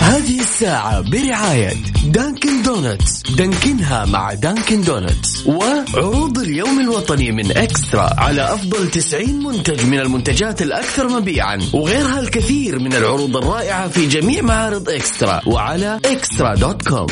[0.00, 1.72] هذه الساعة برعاية
[2.04, 3.22] Dunkin' Donuts.
[3.22, 5.46] Dunkin ها مع Dunkin' Donuts.
[5.46, 11.58] وعروض اليوم الوطني من eXtra على أفضل 90 منتج من المنتجات الأكثر مبيعا.
[11.72, 17.06] وغيرها الكثير من العروض الرائعة في جميع معارض eXtra وعلى eXtra dot com.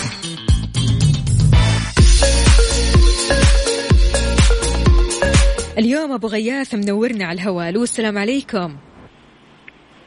[5.78, 7.68] اليوم أبو غياث منورنا على الهواء.
[7.68, 8.76] ألو السلام عليكم.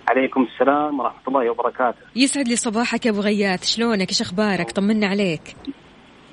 [0.08, 1.98] عليكم السلام ورحمة الله وبركاته.
[2.16, 3.66] يسعد لي صباحك يا أبو غياث.
[3.66, 5.56] شلونك؟ إيش أخبارك؟ طمنا عليك.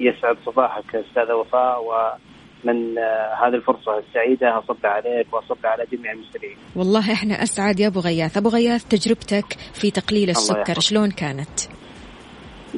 [0.01, 6.57] يسعد صباحك أستاذة وفاء ومن آه، هذه الفرصة السعيدة أصب عليك وأصب على جميع المستمعين.
[6.77, 8.37] والله إحنا أسعد يا أبو غياث.
[8.37, 10.81] أبو غياث تجربتك في تقليل السكر.
[10.81, 11.61] شلون كانت؟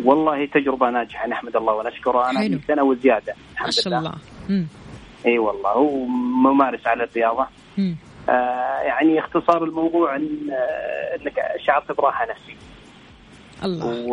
[0.05, 2.31] والله تجربة ناجحة نحمد الله ونشكره.
[2.31, 3.99] أنا سنة وزيادة ما الحمد شاء لله.
[3.99, 4.15] الله.
[4.49, 4.67] مم.
[5.27, 6.05] اي والله هو
[6.43, 7.47] ممارس على الرياضة
[7.79, 7.97] مم.
[8.29, 12.55] آه يعني اختصار الموضوع إن آه إنك شعرت براحة نفسية
[13.65, 14.07] الله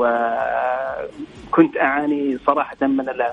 [1.47, 3.31] وكنت أعاني صراحة من ال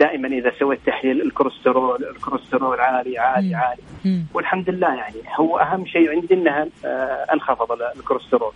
[0.00, 3.54] دائما إذا سويت تحليل الكوليسترول الكوليسترول عالي عالي مم.
[3.56, 4.24] عالي مم.
[4.34, 8.52] والحمد لله يعني هو أهم شيء عندي إنها آه، انخفض ال- الكوليسترول.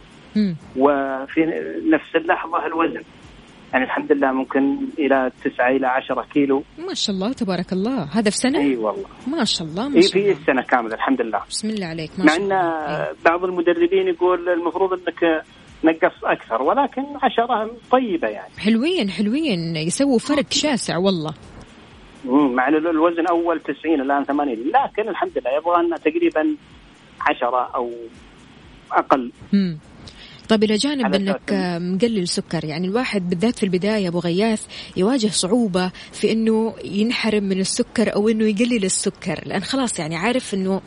[0.77, 1.45] وفي
[1.91, 3.03] نفس اللحظة الوزن
[3.75, 6.63] يعني الحمد لله ممكن إلى 9 إلى 10 كيلو.
[6.79, 8.03] ما شاء الله تبارك الله.
[8.03, 9.07] هذا في سنة؟ إي والله.
[9.27, 10.33] ما شاء الله ما شاء في الله.
[10.33, 11.41] السنة كاملة الحمد لله.
[11.49, 12.57] بسم الله عليك ما مع شاء إن الله.
[12.57, 13.13] إيه.
[13.25, 15.45] بعض المدربين يقول المفروض إنك
[15.85, 18.53] نقص أكثر ولكن 10 طيبة يعني.
[18.59, 19.77] حلوين حلوين.
[19.77, 21.35] يسووا فرق شاسع والله.
[22.55, 26.57] مع الوزن أول 90 الآن 80 لكن الحمد لله يبغى لنا تقريبا
[27.21, 27.91] 10 أو
[28.93, 29.33] أقل.
[29.53, 29.79] مم.
[30.49, 35.91] طيب إلى جانب إنك مقلل سكر يعني الواحد بالذات في البداية أبو غياث يواجه صعوبة
[36.13, 40.81] في إنه ينحرم من السكر أو إنه يقلل السكر لأن خلاص يعني عارف إنه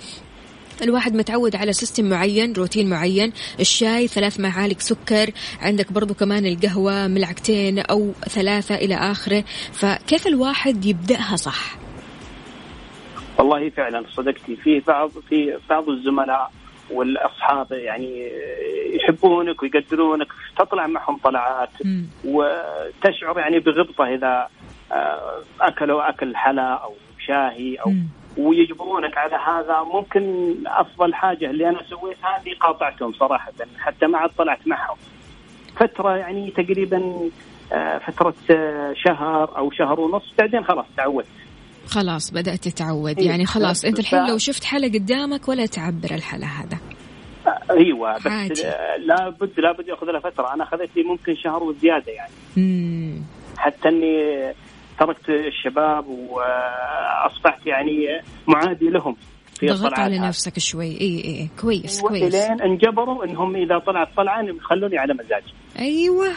[0.82, 7.08] الواحد متعود على سيستم معين روتين معين الشاي ثلاث معالق سكر عندك برضو كمان القهوة
[7.08, 9.44] ملعقتين أو ثلاثة إلى آخره
[9.74, 11.78] فكيف الواحد يبدأها صح؟
[13.40, 16.52] والله فعلا صدقتي في بعض في بعض الزملاء
[16.92, 18.32] والأصحاب يعني
[18.94, 20.28] يحبونك ويقدرونك
[20.60, 21.70] تطلع معهم طلعات.
[22.26, 24.48] وتشعر يعني بغبطة إذا
[24.92, 28.08] آه، أكلوا أكل حلا أو شاهي أو مم.
[28.38, 34.30] ويجبرونك على هذا ممكن أفضل حاجة اللي أنا سويتها اني قاطعتهم صراحة حتى ما عاد
[34.38, 34.98] طلعت معهم
[35.76, 37.30] فترة يعني تقريبا
[37.74, 41.28] آه، فترة آه، شهر أو شهر ونص بعدين خلاص تعودت
[41.88, 43.20] خلاص بدأت تتعود.
[43.20, 46.78] يعني خلاص أنت الحين لو شفت حلا قدامك ولا تعبر الحلا هذا.
[47.72, 48.62] أيوه بس عادي.
[49.06, 50.54] لابد لابد يأخذ له فترة.
[50.54, 52.32] أنا أخذت لي ممكن شهر وزيادة يعني.
[52.58, 53.22] مم.
[53.58, 54.54] حتى إني
[55.00, 59.16] تركت الشباب وأصبحت يعني معادي لهم
[59.54, 60.20] في ضغط الطلعات على.
[60.20, 61.02] نفسك شوي.
[61.02, 62.24] اي اي كويس كويس.
[62.24, 65.54] والين انجبروا إنهم إذا طلعت طلعة يخلوني على مزاجي.
[65.80, 66.28] أيوه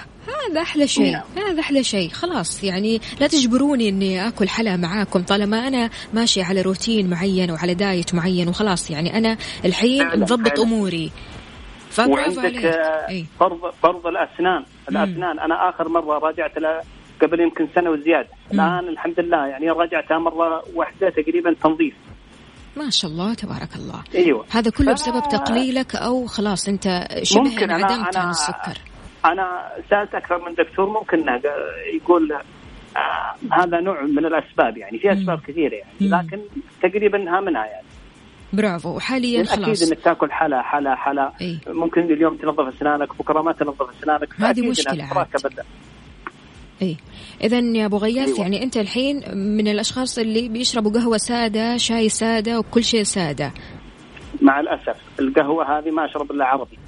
[0.50, 1.22] هذا أحلى شيء نعم.
[1.48, 6.62] هذا أحلى شيء خلاص يعني لا تجبروني إني آكل حلا معاكم طالما أنا ماشي على
[6.62, 10.60] روتين معين وعلى دايت معين وخلاص يعني أنا الحين مضبط.
[10.60, 11.10] أموري.
[11.98, 16.52] وعندك آه، فرض فرض الأسنان الأسنان أنا آخر مرة راجعت
[17.22, 21.94] قبل يمكن سنة وزيادة الآن الحمد لله يعني راجعتها مرة واحدة تقريبا تنظيف.
[22.76, 24.02] ما شاء الله تبارك الله.
[24.14, 24.44] أيوه.
[24.50, 28.78] هذا كله ف- بسبب تقليلك أو خلاص أنت شبه انعدمت أنا- عن السكر.
[29.24, 31.40] أنا سالت أكثر من دكتور ممكن
[31.94, 32.32] يقول
[32.96, 35.92] آه هذا نوع من الأسباب يعني في أسباب كثيرة يعني.
[36.00, 36.40] لكن
[36.82, 37.86] تقريبا ها منها يعني
[38.52, 41.58] برافو وحاليا أكيد خلاص إنك تأكل حلا حلا حلا إي.
[41.68, 44.74] ممكن اليوم تنظف أسنانك بكرة ما تنظف أسنانك هذه عاد.
[44.74, 45.64] تتراكب.
[46.82, 46.96] إي
[47.44, 48.40] اذا يا أبو غياث أيوة.
[48.40, 53.52] يعني أنت الحين من الأشخاص اللي بيشربوا قهوة سادة شاي سادة وكل شيء سادة
[54.42, 56.78] مع الأسف القهوة هذه ما أشرب إلا عربي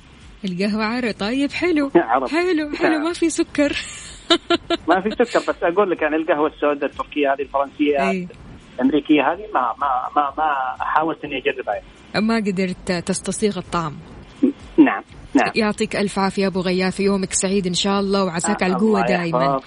[0.45, 1.11] القهوة عرق.
[1.19, 1.91] طيب حلو.
[1.97, 2.29] عرب.
[2.29, 2.91] حلو حلو.
[2.91, 3.03] نعم.
[3.03, 3.77] ما في سكر.
[4.89, 8.29] ما في سكر بس أقول لك يعني القهوة السوداء التركية هذه الفرنسية أي.
[8.75, 11.75] الأمريكية هذه ما ما ما ما حاولت إني أجربها.
[11.75, 12.27] يعني.
[12.27, 13.97] ما قدرت تستصيغ الطعم.
[14.77, 15.03] نعم
[15.35, 15.53] نعم.
[15.55, 17.01] يعطيك ألف عافية أبو غياث.
[17.01, 19.61] يومك سعيد إن شاء الله وعساك على الله القوه دائما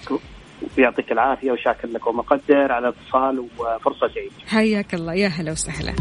[0.78, 5.14] ويعطيك العافية وشاكر لك ومقدر على الاتصال وفرصة سعيده حياك الله.
[5.14, 5.94] يا هلا وسهلا.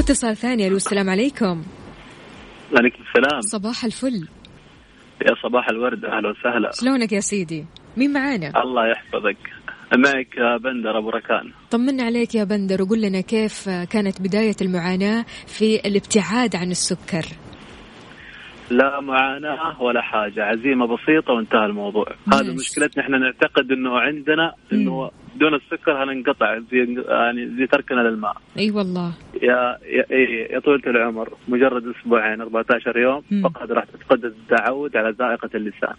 [0.00, 1.62] واتصال ثاني ألو السلام عليكم.
[2.76, 3.40] عليكم السلام.
[3.40, 4.28] صباح الفل.
[5.26, 6.70] يا صباح الورد أهلا وسهلا.
[6.72, 9.36] شلونك يا سيدي؟ مين معانا؟ الله يحفظك.
[9.96, 11.52] معك بندر أبو ركان.
[11.70, 17.26] طمنا عليك يا بندر وقول لنا كيف كانت بداية المعاناة في الابتعاد عن السكر؟
[18.70, 20.44] لا معاناة ولا حاجة.
[20.44, 22.06] عزيمة بسيطة وانتهى الموضوع.
[22.32, 28.36] هذا مشكلتنا إحنا نعتقد إنه عندنا إنه بدون السكر هننقطع زي يعني زي تركنا للماء.
[28.58, 29.12] إي والله.
[29.42, 33.42] يا يا, إيه يا طويلة العمر مجرد أسبوعين 14 يوم مم.
[33.42, 35.94] فقط راح تفقد التعود على ذائقه اللسان.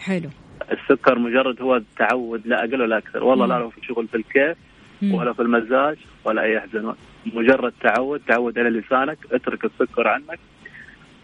[0.00, 0.28] حلو.
[0.72, 3.24] السكر مجرد هو التعود لا أقل ولا أكثر.
[3.24, 3.52] والله مم.
[3.52, 4.56] لا في شغل في الكيف.
[5.02, 6.94] ولا في المزاج ولا أي يحزنون
[7.26, 10.38] مجرد تعود تعود على لسانك اترك السكر عنك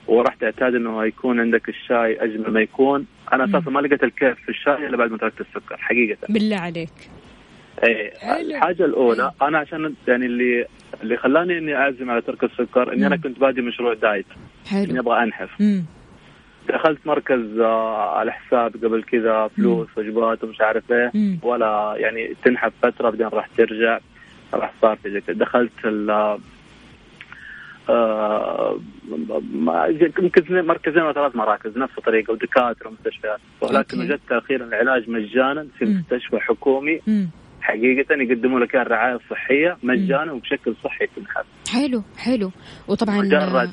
[0.09, 3.45] وراح تعتاد إنه يكون عندك الشاي أجمل ما يكون أنا.
[3.45, 7.11] أساسا ما لقيت الكيف في الشاي إلا بعد ما تركت السكر حقيقة بالله عليك
[7.85, 8.51] اي حلو.
[8.51, 10.67] الحاجة الأولى أنا عشان يعني اللي
[11.03, 13.17] اللي خلاني إني أعزم على ترك السكر إني أنا.
[13.17, 14.27] كنت بادي مشروع دايت
[14.73, 15.85] إني حلو أبغى أنحف مم.
[16.69, 21.13] دخلت مركز آه، على حساب قبل كذا فلوس وجبات ومش عارف إيه.
[21.43, 23.99] ولا يعني تنحف فترة بعدين راح ترجع
[24.55, 25.73] راح صار في دخلت
[30.03, 34.01] يمكن مركزين أو ثلاث مراكز نفس الطريقة ودكاترة ومستشفيات ولكن.
[34.01, 35.85] وجدت أخيرا العلاج مجانا في.
[35.85, 37.29] مستشفى حكومي مم.
[37.61, 42.51] حقيقة يقدموا لك إياه الرعايه الصحيه مجانا وبشكل صحي تنحف حلو حلو
[42.89, 43.71] وطبعا مجرد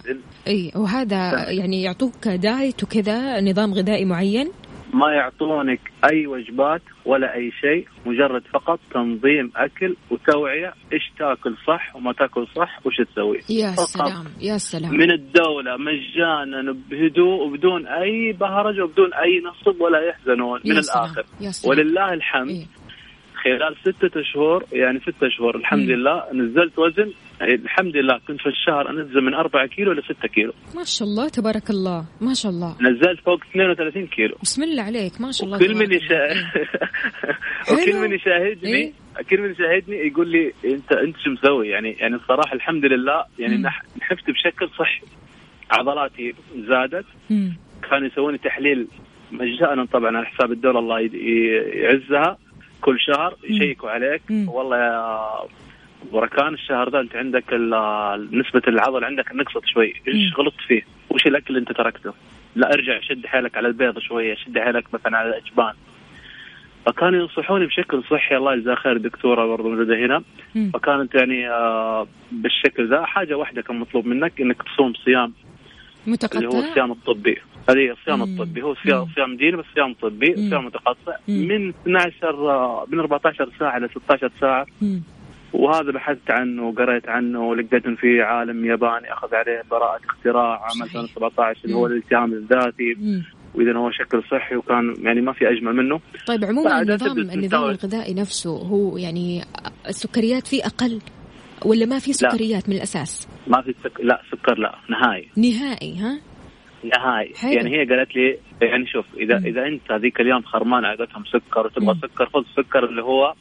[0.47, 4.51] إي وهذا يعني يعطوك دايت وكذا نظام غذائي معين
[4.93, 5.79] ما يعطونك
[6.11, 12.47] أي وجبات ولا أي شيء مجرد فقط تنظيم أكل وتوعية إيش تاكل صح وما تاكل
[12.55, 18.83] صح وش تسوي يا فقط سلام يا سلام من الدولة مجانا بهدوء وبدون أي بهرجة
[18.83, 21.69] وبدون أي نصب ولا يحزنون من سلام، الآخر يا سلام.
[21.77, 22.82] ولله الحمد إيه.
[23.43, 25.91] خلال ستة شهور يعني ستة شهور الحمد مم.
[25.91, 30.53] لله نزلت وزن الحمد لله كنت في الشهر أنزل من أربعة كيلو إلى ستة كيلو
[30.75, 35.21] ما شاء الله تبارك الله ما شاء الله نزلت فوق 32 كيلو بسم الله عليك
[35.21, 35.93] ما شاء الله كل من.
[35.93, 36.29] يشا...
[37.73, 37.95] وكل.
[38.01, 38.91] من يشاهدني إيه.
[39.29, 43.57] كل من يشاهدني يقول لي انت أنت شو مسوي يعني يعني الصراحة الحمد لله يعني
[44.01, 45.01] نحفت بشكل صحي
[45.71, 47.57] عضلاتي زادت مم.
[47.89, 48.87] كانوا يسوون تحليل
[49.31, 50.99] مجانا طبعا على حساب الدولة الله
[51.73, 52.37] يعزها
[52.83, 54.49] كل شهر يشيكوا عليك مم.
[54.49, 55.29] والله يا
[56.11, 57.53] بركان الشهر ذا أنت عندك
[58.31, 60.33] نسبة العضل عندك نقصت شوي إيش.
[60.37, 62.13] غلطت فيه؟ وش الأكل اللي أنت تركته؟
[62.55, 65.73] لا ارجع شد حيلك على البيض شوية شد حيلك مثلا على الأجبان
[66.85, 70.23] فكانوا ينصحوني بشكل صحي الله يجزاه خير دكتورة برضه موجودة هنا
[70.55, 70.71] مم.
[70.73, 75.33] فكانت يعني آه، بالشكل ذا حاجة واحدة كان مطلوب منك إنك تصوم صيام
[76.07, 77.37] اللي هو متقطع الصيام الطبي
[77.69, 78.23] هذه الصيام.
[78.23, 78.75] الطبي هو
[79.15, 80.49] صيام ديني بس صيام طبي.
[80.49, 81.15] صيام متقطع.
[81.27, 84.65] من 12 آه، من 14 ساعة إلى 16 ساعة.
[85.53, 90.95] وهذا بحثت عنه وقريت عنه ولقيت في عالم ياباني أخذ عليه براءة اختراع عام صحيح.
[90.95, 91.87] 2017 اللي هو.
[91.87, 92.97] الالتهام الذاتي.
[93.55, 97.63] وإذا هو شكل صحي وكان يعني ما في أجمل منه طيب عموما النظام النظام.
[97.63, 99.41] الغذائي نفسه هو يعني
[99.87, 100.99] السكريات فيه أقل
[101.65, 104.01] ولا ما في سكريات من الأساس ما في سك...
[104.01, 106.19] لا سكر لا نهائي نهائي ها
[106.83, 107.51] نهائي حلو.
[107.51, 109.45] يعني هي قالت لي يعني شوف اذا مم.
[109.45, 111.95] إذا أنت هذيك اليوم خرمان عقدتهم سكر وتبغى.
[112.01, 113.33] سكر خذ سكر اللي هو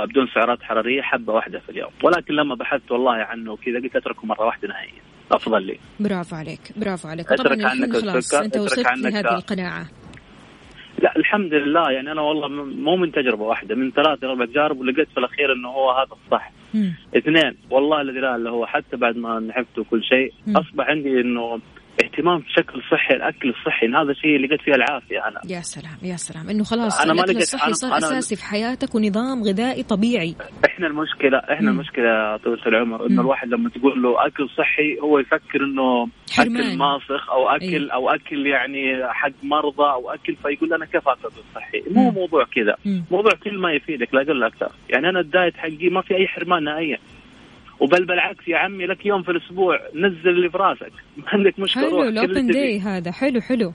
[0.00, 3.96] آه، بدون سعرات حرارية حبة واحدة في اليوم ولكن لما بحثت والله عنه وكذا قلت
[3.96, 5.02] أتركه مرة واحدة نهائيا
[5.32, 9.34] أفضل لي برافو عليك برافو عليك الحين عنك خلاص السكر، أنت وصلت عنك لهذه.
[9.36, 9.86] القناعة
[11.02, 15.08] لا الحمد لله يعني أنا والله مو من تجربة واحدة من ثلاث أربع تجارب ولقيت
[15.08, 16.94] في الأخير إنه هو هذا الصح مم.
[17.16, 20.56] اثنين والله الذي لا اللي هو حتى بعد ما نحفت وكل شيء مم.
[20.56, 21.60] أصبح عندي إنه
[22.04, 25.98] اهتمام بشكل صحي الأكل الصحي إن هذا الشيء اللي لقيت فيه العافية أنا يا سلام
[26.02, 28.94] يا سلام إنه خلاص أنا ما الأكل لقيت- الصحي أنا- صار أنا- أساسي في حياتك
[28.94, 30.34] ونظام غذائي طبيعي
[30.66, 31.76] إحنا المشكلة إحنا مم.
[31.80, 33.06] المشكلة طويلة العمر.
[33.06, 36.56] إنه الواحد لما تقول له أكل صحي هو يفكر إنه حرمان.
[36.56, 37.92] اكل ماسخ أو اكل إيه.
[37.92, 42.14] أو أكل يعني حق مرضى أو أكل فيقول أنا كيف أكل صحي مو مم.
[42.14, 42.76] موضوع كذا.
[43.10, 46.26] موضوع كل ما يفيدك لا أقل ولا أكثر يعني أنا الدايت حقي ما في أي
[46.28, 46.98] حرمان نهائيا
[47.82, 51.82] وبل بالعكس يا عمي لك يوم في الأسبوع نزل اللي في راسك ما عندك مشكلة
[51.90, 52.46] حلو الأوبن.
[52.46, 53.72] داي هذا حلو حلو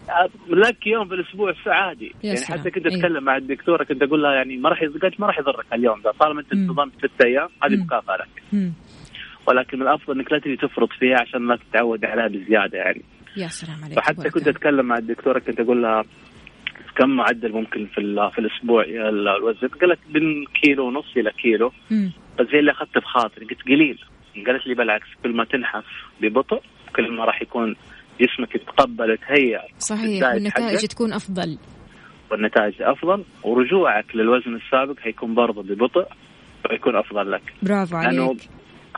[0.50, 2.60] لك يوم في الأسبوع عادي يعني سلام.
[2.60, 2.96] حتى كنت إيه.
[2.98, 6.12] أتكلم مع الدكتورة كنت أقول لها يعني ما راح يض- ما راح يضرك اليوم ده
[6.20, 6.54] طالما أنت.
[6.54, 7.76] انتظمت ست أيام هذه.
[7.84, 8.72] مكافأة لك.
[9.48, 13.02] ولكن الأفضل إنك لا تجي تفرط فيها عشان لا تتعود عليها بزياده يعني
[13.38, 14.48] يا سلام عليك فحتى كنت.
[14.48, 16.04] أتكلم مع الدكتورة كنت أقول لها
[16.98, 18.84] كم معدل ممكن في في الأسبوع
[19.38, 22.12] الوزن؟ قالت من كيلو ونص إلى كيلو مم.
[22.40, 23.46] بس زي اللي اخذت بخاطري.
[23.46, 24.00] قلت قليل.
[24.48, 25.86] قالت لي بالعكس كل ما تنحف
[26.22, 26.62] ببطء
[26.96, 27.76] كل ما راح يكون
[28.22, 29.62] جسمك يتقبل يتهيأ.
[29.80, 30.24] صحيح.
[30.34, 30.86] والنتائج.
[30.86, 31.58] تكون أفضل.
[32.32, 33.24] والنتائج أفضل.
[33.44, 36.08] ورجوعك للوزن السابق هيكون برضه ببطء
[36.72, 37.54] ويكون أفضل لك.
[37.62, 38.50] برافو لأنه عليك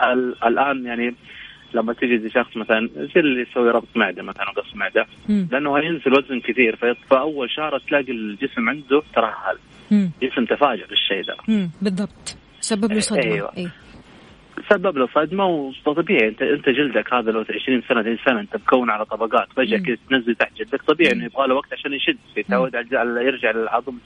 [0.03, 1.15] ال- الآن يعني
[1.73, 5.47] لما تجي شخص مثلا زي اللي يسوي ربط معدة مثلا وقص معدة مم.
[5.51, 6.75] لأنه هينزل وزن كثير
[7.09, 9.57] فأول شهر تلاقي الجسم عنده ترهل.
[9.91, 10.11] مم.
[10.21, 11.35] جسم تفاجئ بالشيء ده.
[11.81, 12.37] بالضبط.
[12.61, 13.33] سبب له صدمة.
[13.33, 13.51] أيوة.
[13.57, 13.71] إيه.
[14.69, 15.45] سبب له صدمة
[15.85, 19.47] وطبيعي انت أنت جلدك هذا لو 20 سنة 30 سنة أنت مكون على طبقات.
[19.55, 19.77] فجأة.
[19.77, 21.13] كذا تنزل تحت جلدك؟ طبيعي.
[21.13, 22.17] إنه يبغى له وقت عشان يشد.
[22.37, 23.97] يتعود على يرجع للعظم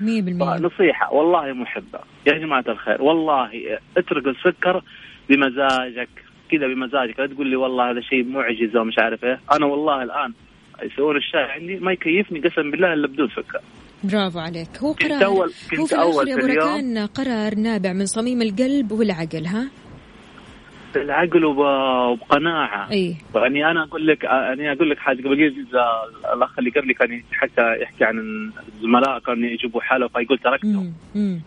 [0.00, 0.56] مية بالمية.
[0.56, 2.00] نصيحة والله محبة.
[2.26, 3.50] يا جماعة الخير والله
[3.96, 4.82] اترك السكر
[5.28, 6.08] بمزاجك
[6.50, 7.20] كذا بمزاجك.
[7.20, 9.40] لا تقول لي والله هذا شيء معجزة ومش عارف إيه.
[9.52, 10.32] أنا والله الآن
[10.82, 13.60] يسوون الشاي عندي ما يكيفني قسم بالله إلا بدون سكر.
[14.04, 14.68] برافو عليك.
[14.82, 18.92] هو كنت قرار أول هو في أول يا أبو ركان قرار نابع من صميم القلب
[18.92, 19.68] والعقل ها؟
[20.94, 21.58] بالعقل وب-
[22.12, 22.90] وبقناعة.
[22.90, 23.16] إي.
[23.34, 25.18] يعني أنا أقول لك أنا أقول لك حاجة.
[25.22, 25.52] قبل
[26.36, 28.18] الأخ اللي قبلي كان حتى يحكي عن
[28.76, 30.68] الزملاء كانوا يجيبوا حالة فيقول تركته.
[30.82, 30.92] مم.
[31.14, 31.40] مم.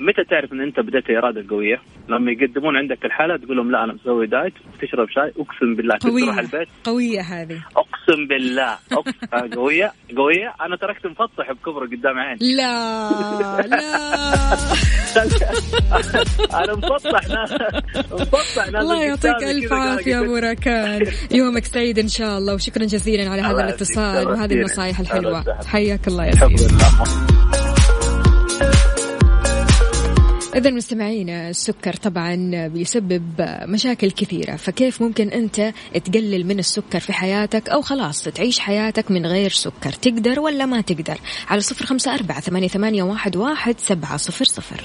[0.00, 3.92] متى تعرف إن أنت بدأت إرادة قوية؟ لما يقدمون عندك الحالة تقول لهم لا أنا
[3.92, 6.68] مسوي دايت وتشرب شاي أقسم بالله كنت تروح قوية البيت.
[6.84, 7.58] قوية هذه.
[7.76, 8.78] أقسم بالله.
[8.92, 9.92] أقسم آه، قوية.
[10.16, 10.54] قوية.
[10.60, 12.38] أنا تركت مفطح بكبره قدام عيني.
[12.56, 13.78] لا لا.
[16.64, 17.52] أنا مفطح ناس
[18.12, 19.32] مفطح ناس الله يعطيك
[19.70, 21.06] قاعد عافية أبو ركان.
[21.30, 24.54] يومك سعيد إن شاء الله وشكرا جزيلا على هذا الاتصال وهذه.
[24.54, 25.44] النصائح الحلوة.
[25.66, 26.66] حياك الله يا سيدي.
[30.58, 33.22] إذا مستمعينا السكر طبعا بيسبب
[33.62, 34.56] مشاكل كثيرة.
[34.56, 35.72] فكيف ممكن أنت
[36.04, 40.80] تقلل من السكر في حياتك أو خلاص تعيش حياتك من غير سكر؟ تقدر ولا ما
[40.80, 44.84] تقدر؟ على صفر خمسة أربعة ثمانية, واحد, واحد سبعة صفر صفر.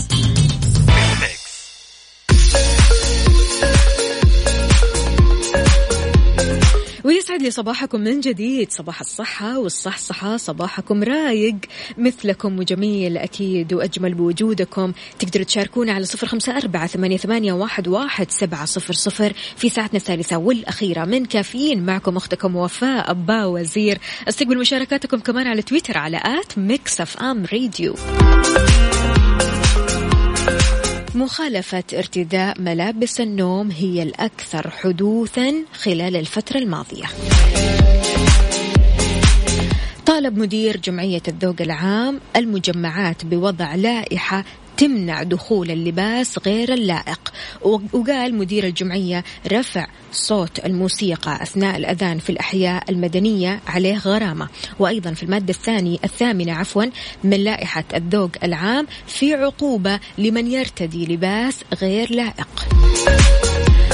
[7.41, 8.71] ويسعد لي صباحكم من جديد.
[8.71, 11.55] صباح الصحة والصحصحة صباحكم رايق.
[11.97, 14.93] مثلكم وجميل أكيد وأجمل بوجودكم.
[15.19, 20.37] تقدروا تشاركونا على صفر خمسة أربعة ثمانية, واحد, واحد سبعة صفر صفر في ساعتنا الثالثة
[20.37, 21.85] والأخيرة من كافيين.
[21.85, 23.97] معكم أختكم وفاء باوزير.
[24.27, 27.95] أستقبل مشاركاتكم كمان على تويتر على at Mix FM Radio.
[31.15, 37.05] مخالفة ارتداء ملابس النوم هي الأكثر حدوثا خلال الفترة الماضية.
[40.05, 44.43] طالب مدير جمعية الذوق العام المجمعات بوضع لائحة
[44.81, 47.33] تمنع دخول اللباس غير اللائق.
[47.93, 54.47] وقال مدير الجمعية رفع صوت الموسيقى أثناء الأذان في الأحياء المدنية عليه غرامة.
[54.79, 56.85] وأيضا في المادة الثانية الثامنة عفوا
[57.23, 62.67] من لائحة الذوق العام في عقوبة لمن يرتدي لباس غير لائق.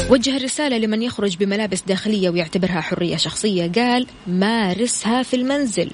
[0.09, 5.91] وجه الرسالة لمن يخرج بملابس داخلية ويعتبرها حرية شخصية قال مارسها في المنزل.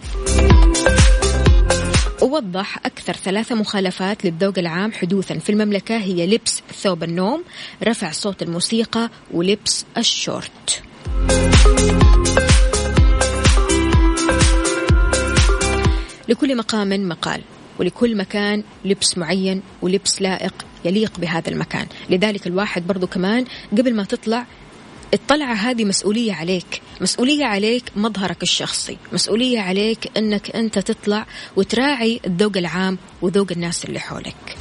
[2.23, 7.43] ووضح أكثر ثلاثة مخالفات للذوق العام حدوثا في المملكة هي لبس ثوب النوم
[7.83, 10.83] رفع صوت الموسيقى ولبس الشورت.
[16.29, 17.41] لكل مقام مقال
[17.79, 20.53] ولكل مكان لبس معين ولبس لائق
[20.85, 21.87] يليق بهذا المكان.
[22.09, 24.45] لذلك الواحد برضو كمان قبل ما تطلع
[25.13, 26.81] الطلعة هذه مسؤولية عليك.
[27.01, 28.97] مسؤولية عليك مظهرك الشخصي.
[29.11, 34.57] مسؤولية عليك أنك أنت تطلع وتراعي الذوق العام وذوق الناس اللي حولك.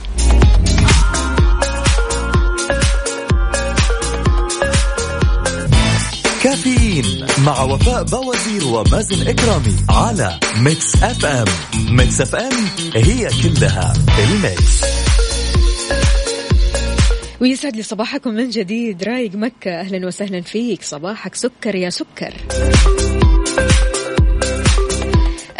[6.42, 11.46] كافيين مع وفاء باوزير ومازن إكرامي على Mix FM
[11.90, 12.52] Mix FM
[12.94, 14.84] هي كلها ال Mix.
[17.42, 19.02] ويسعد لي صباحكم من جديد.
[19.02, 19.80] رايق مكة.
[19.80, 20.82] أهلا وسهلا فيك.
[20.82, 22.34] صباحك سكر يا سكر.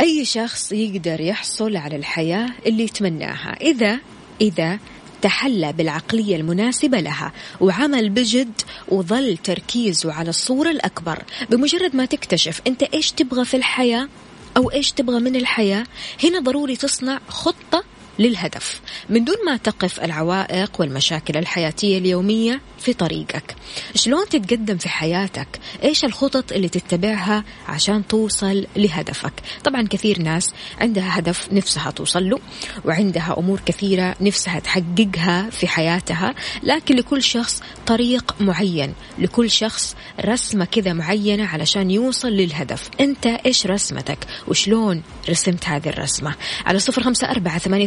[0.01, 3.99] أي شخص يقدر يحصل على الحياة اللي يتمناها إذا
[4.41, 4.79] إذا
[5.23, 11.23] تحلى بالعقلية المناسبة لها وعمل بجد وظل تركيزه على الصورة الأكبر.
[11.51, 14.09] بمجرد ما تكتشف أنت إيش تبغى في الحياة
[14.57, 15.85] أو إيش تبغى من الحياة
[16.25, 17.85] هنا ضروري تصنع خطة
[18.19, 18.81] للهدف.
[19.09, 23.57] من دون ما تقف العوائق والمشاكل الحياتية اليومية في طريقك.
[23.95, 25.49] شلون تتقدم في حياتك؟
[25.83, 29.33] إيش الخطط اللي تتبعها عشان توصل لهدفك؟
[29.65, 30.51] طبعا كثير ناس
[30.81, 32.39] عندها هدف نفسها توصل له
[32.85, 40.65] وعندها أمور كثيرة نفسها تحققها في حياتها لكن لكل شخص طريق معين لكل شخص رسمة
[40.65, 42.91] كذا معينة علشان يوصل للهدف.
[43.01, 46.35] أنت إيش رسمتك؟ وشلون رسمت هذه الرسمة؟
[46.67, 47.87] على صفر خمسة أربعة ثمانية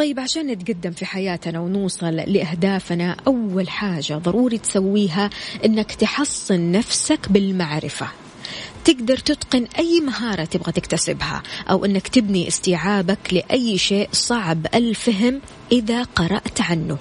[0.00, 5.30] طيب عشان نتقدم في حياتنا ونوصل لأهدافنا أول حاجة ضروري تسويها
[5.64, 8.08] إنك تحصن نفسك بالمعرفة.
[8.84, 15.40] تقدر تتقن أي مهارة تبغى تكتسبها أو أنك تبني استيعابك لأي شيء صعب الفهم
[15.72, 16.98] إذا قرأت عنه.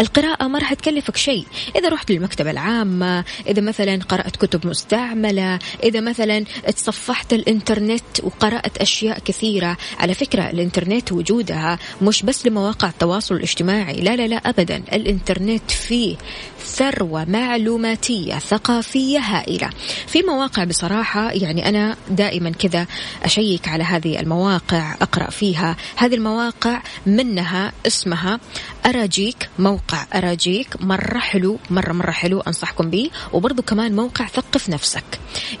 [0.00, 1.46] القراءة ما راح تكلفك شيء.
[1.76, 6.44] إذا رحت للمكتبة العامة إذا مثلا قرأت كتب مستعملة إذا مثلا
[6.76, 9.76] تصفحت الإنترنت وقرأت أشياء كثيرة.
[9.98, 14.00] على فكرة الإنترنت وجودها مش بس لمواقع التواصل الاجتماعي.
[14.00, 14.82] لا لا لا أبدا.
[14.92, 16.16] الإنترنت فيه
[16.64, 19.70] ثروة معلوماتية ثقافية هائلة.
[20.06, 22.86] في مواقع بصراحة يعني أنا دائما كذا
[23.22, 25.76] أشيك على هذه المواقع أقرأ فيها.
[25.96, 28.40] هذه المواقع منها اسمها
[28.86, 30.06] أراجيك موقع.
[30.14, 35.04] أراجيك مرة حلو مرة مرة حلو أنصحكم به وبرضو كمان موقع ثقف نفسك.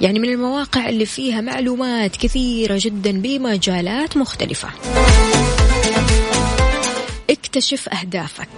[0.00, 4.68] يعني من المواقع اللي فيها معلومات كثيرة جدا بمجالات مختلفة.
[7.32, 8.48] اكتشف أهدافك.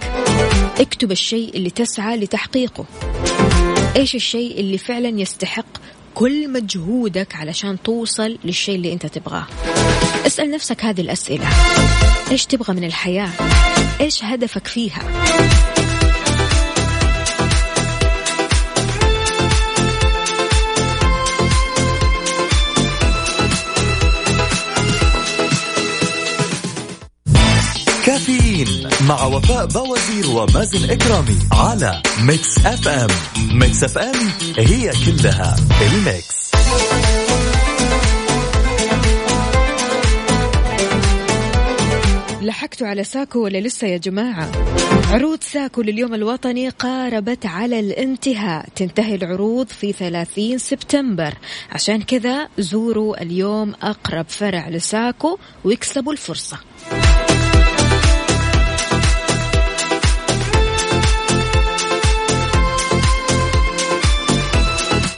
[0.79, 2.85] اكتب الشيء اللي تسعى لتحقيقه.
[3.95, 5.65] إيش الشيء اللي فعلا يستحق
[6.13, 9.47] كل مجهودك علشان توصل للشيء اللي أنت تبغاه؟
[10.27, 11.47] اسأل نفسك هذه الأسئلة.
[12.31, 13.29] إيش تبغى من الحياة؟
[14.01, 15.01] إيش هدفك فيها؟
[29.07, 33.07] مع وفاء باوزير ومازن إكرامي على Mix FM.
[33.51, 36.35] Mix FM هي كلها ال Mix.
[42.41, 44.51] لحقتوا على ساكو ولا لسه يا جماعة؟
[45.11, 48.65] عروض ساكو لليوم الوطني قاربت على الانتهاء.
[48.75, 51.33] تنتهي العروض في 30 سبتمبر.
[51.71, 56.57] عشان كذا زوروا اليوم أقرب فرع لساكو واكسبوا الفرصة.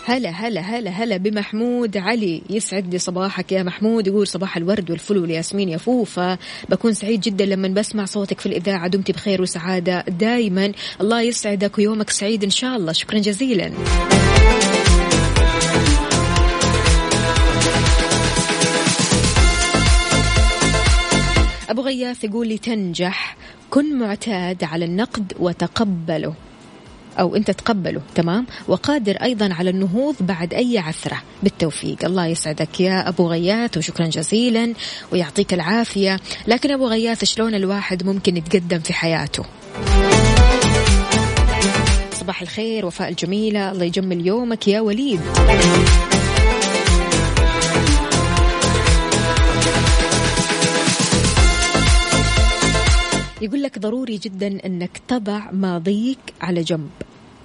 [0.08, 2.41] هلا هلا هلا هلا بمحمود علي.
[2.49, 4.08] يسعد لي صباحك يا محمود.
[4.08, 6.38] يقول صباح الورد والفل والياسمين يا فوفا.
[6.70, 8.88] بكون سعيد جدا لما بسمع صوتك في الإذاعة.
[8.88, 12.91] دمتي بخير وسعادة دائما الله يسعدك ويومك سعيد إن شاء الله.
[12.91, 13.72] شكرا جزيلا.
[21.70, 23.38] أبو غياث يقول لي تنجح.
[23.70, 26.34] كن معتاد على النقد وتقبله.
[27.20, 31.22] أو أنت تقبله تمام؟ وقادر أيضا على النهوض بعد أي عثرة.
[31.43, 32.05] بالتوفيق.
[32.05, 34.74] الله يسعدك يا أبو غياث وشكرا جزيلا
[35.11, 36.20] ويعطيك العافية.
[36.47, 39.43] لكن أبو غياث شلون الواحد ممكن يتقدم في حياته؟
[42.20, 43.72] صباح الخير وفاء الجميلة.
[43.72, 45.22] الله يجمل يومك يا وليد.
[53.42, 56.90] يقول لك ضروري جدا إنك تضع ماضيك على جنب.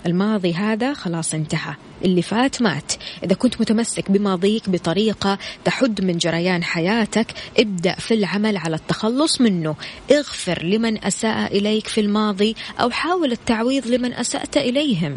[0.06, 1.74] الماضي هذا خلاص انتهى.
[2.04, 2.92] اللي فات مات.
[3.24, 7.26] إذا كنت متمسك بماضيك بطريقة تحد من جريان حياتك
[7.58, 9.74] ابدأ في العمل على التخلص منه.
[10.12, 15.16] اغفر لمن أساء إليك في الماضي أو حاول التعويض لمن أسأت إليهم.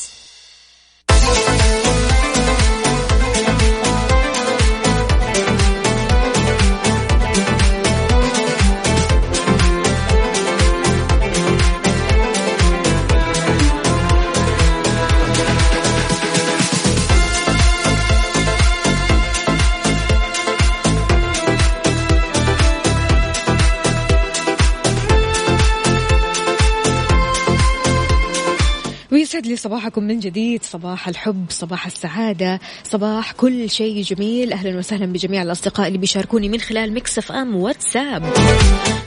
[29.41, 30.63] ويسعد لي صباحكم من جديد.
[30.63, 34.53] صباح الحب صباح السعادة صباح كل شيء جميل.
[34.53, 38.23] أهلا وسهلا بجميع الأصدقاء اللي بيشاركوني من خلال مكسف أم واتساب.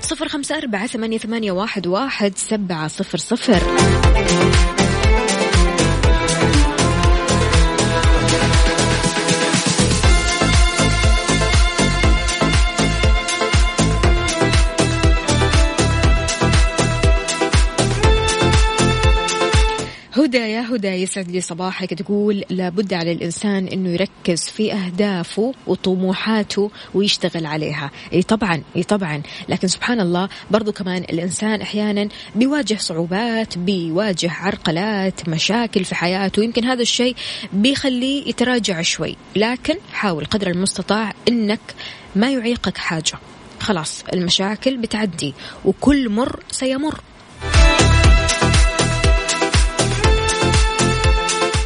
[0.02, 3.62] صفر خمسة أربعة ثمانية واحد, واحد سبعة صفر صفر.
[20.16, 26.70] هدى يا هدى يسعد لي صباحك تقول لابد على الإنسان أنه يركز في أهدافه وطموحاته
[26.94, 27.90] ويشتغل عليها.
[28.12, 29.22] أي طبعا أي طبعا.
[29.48, 36.44] لكن سبحان الله برضو كمان الإنسان أحيانا بيواجه صعوبات بيواجه عرقلات مشاكل في حياته.
[36.44, 37.16] يمكن هذا الشيء
[37.52, 39.16] بيخليه يتراجع شوي.
[39.36, 41.74] لكن حاول قدر المستطاع أنك
[42.16, 43.18] ما يعيقك حاجة.
[43.60, 45.34] خلاص المشاكل بتعدي
[45.64, 47.00] وكل مر سيمر.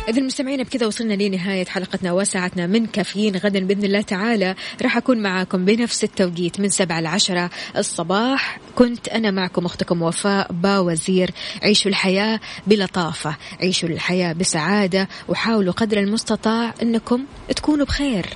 [0.09, 4.55] إذا المستمعين بكذا وصلنا لنهاية حلقتنا وساعتنا من كافيين غدا بإذن الله تعالى.
[4.83, 8.61] راح أكون معاكم بنفس التوقيت من سبعة لعشرة الصباح.
[8.75, 11.31] كنت أنا معكم أختكم وفاء باوزير
[11.63, 13.37] عيشوا الحياة بلطافة.
[13.61, 17.25] عيشوا الحياة بسعادة وحاولوا قدر المستطاع أنكم
[17.57, 18.27] تكونوا بخير.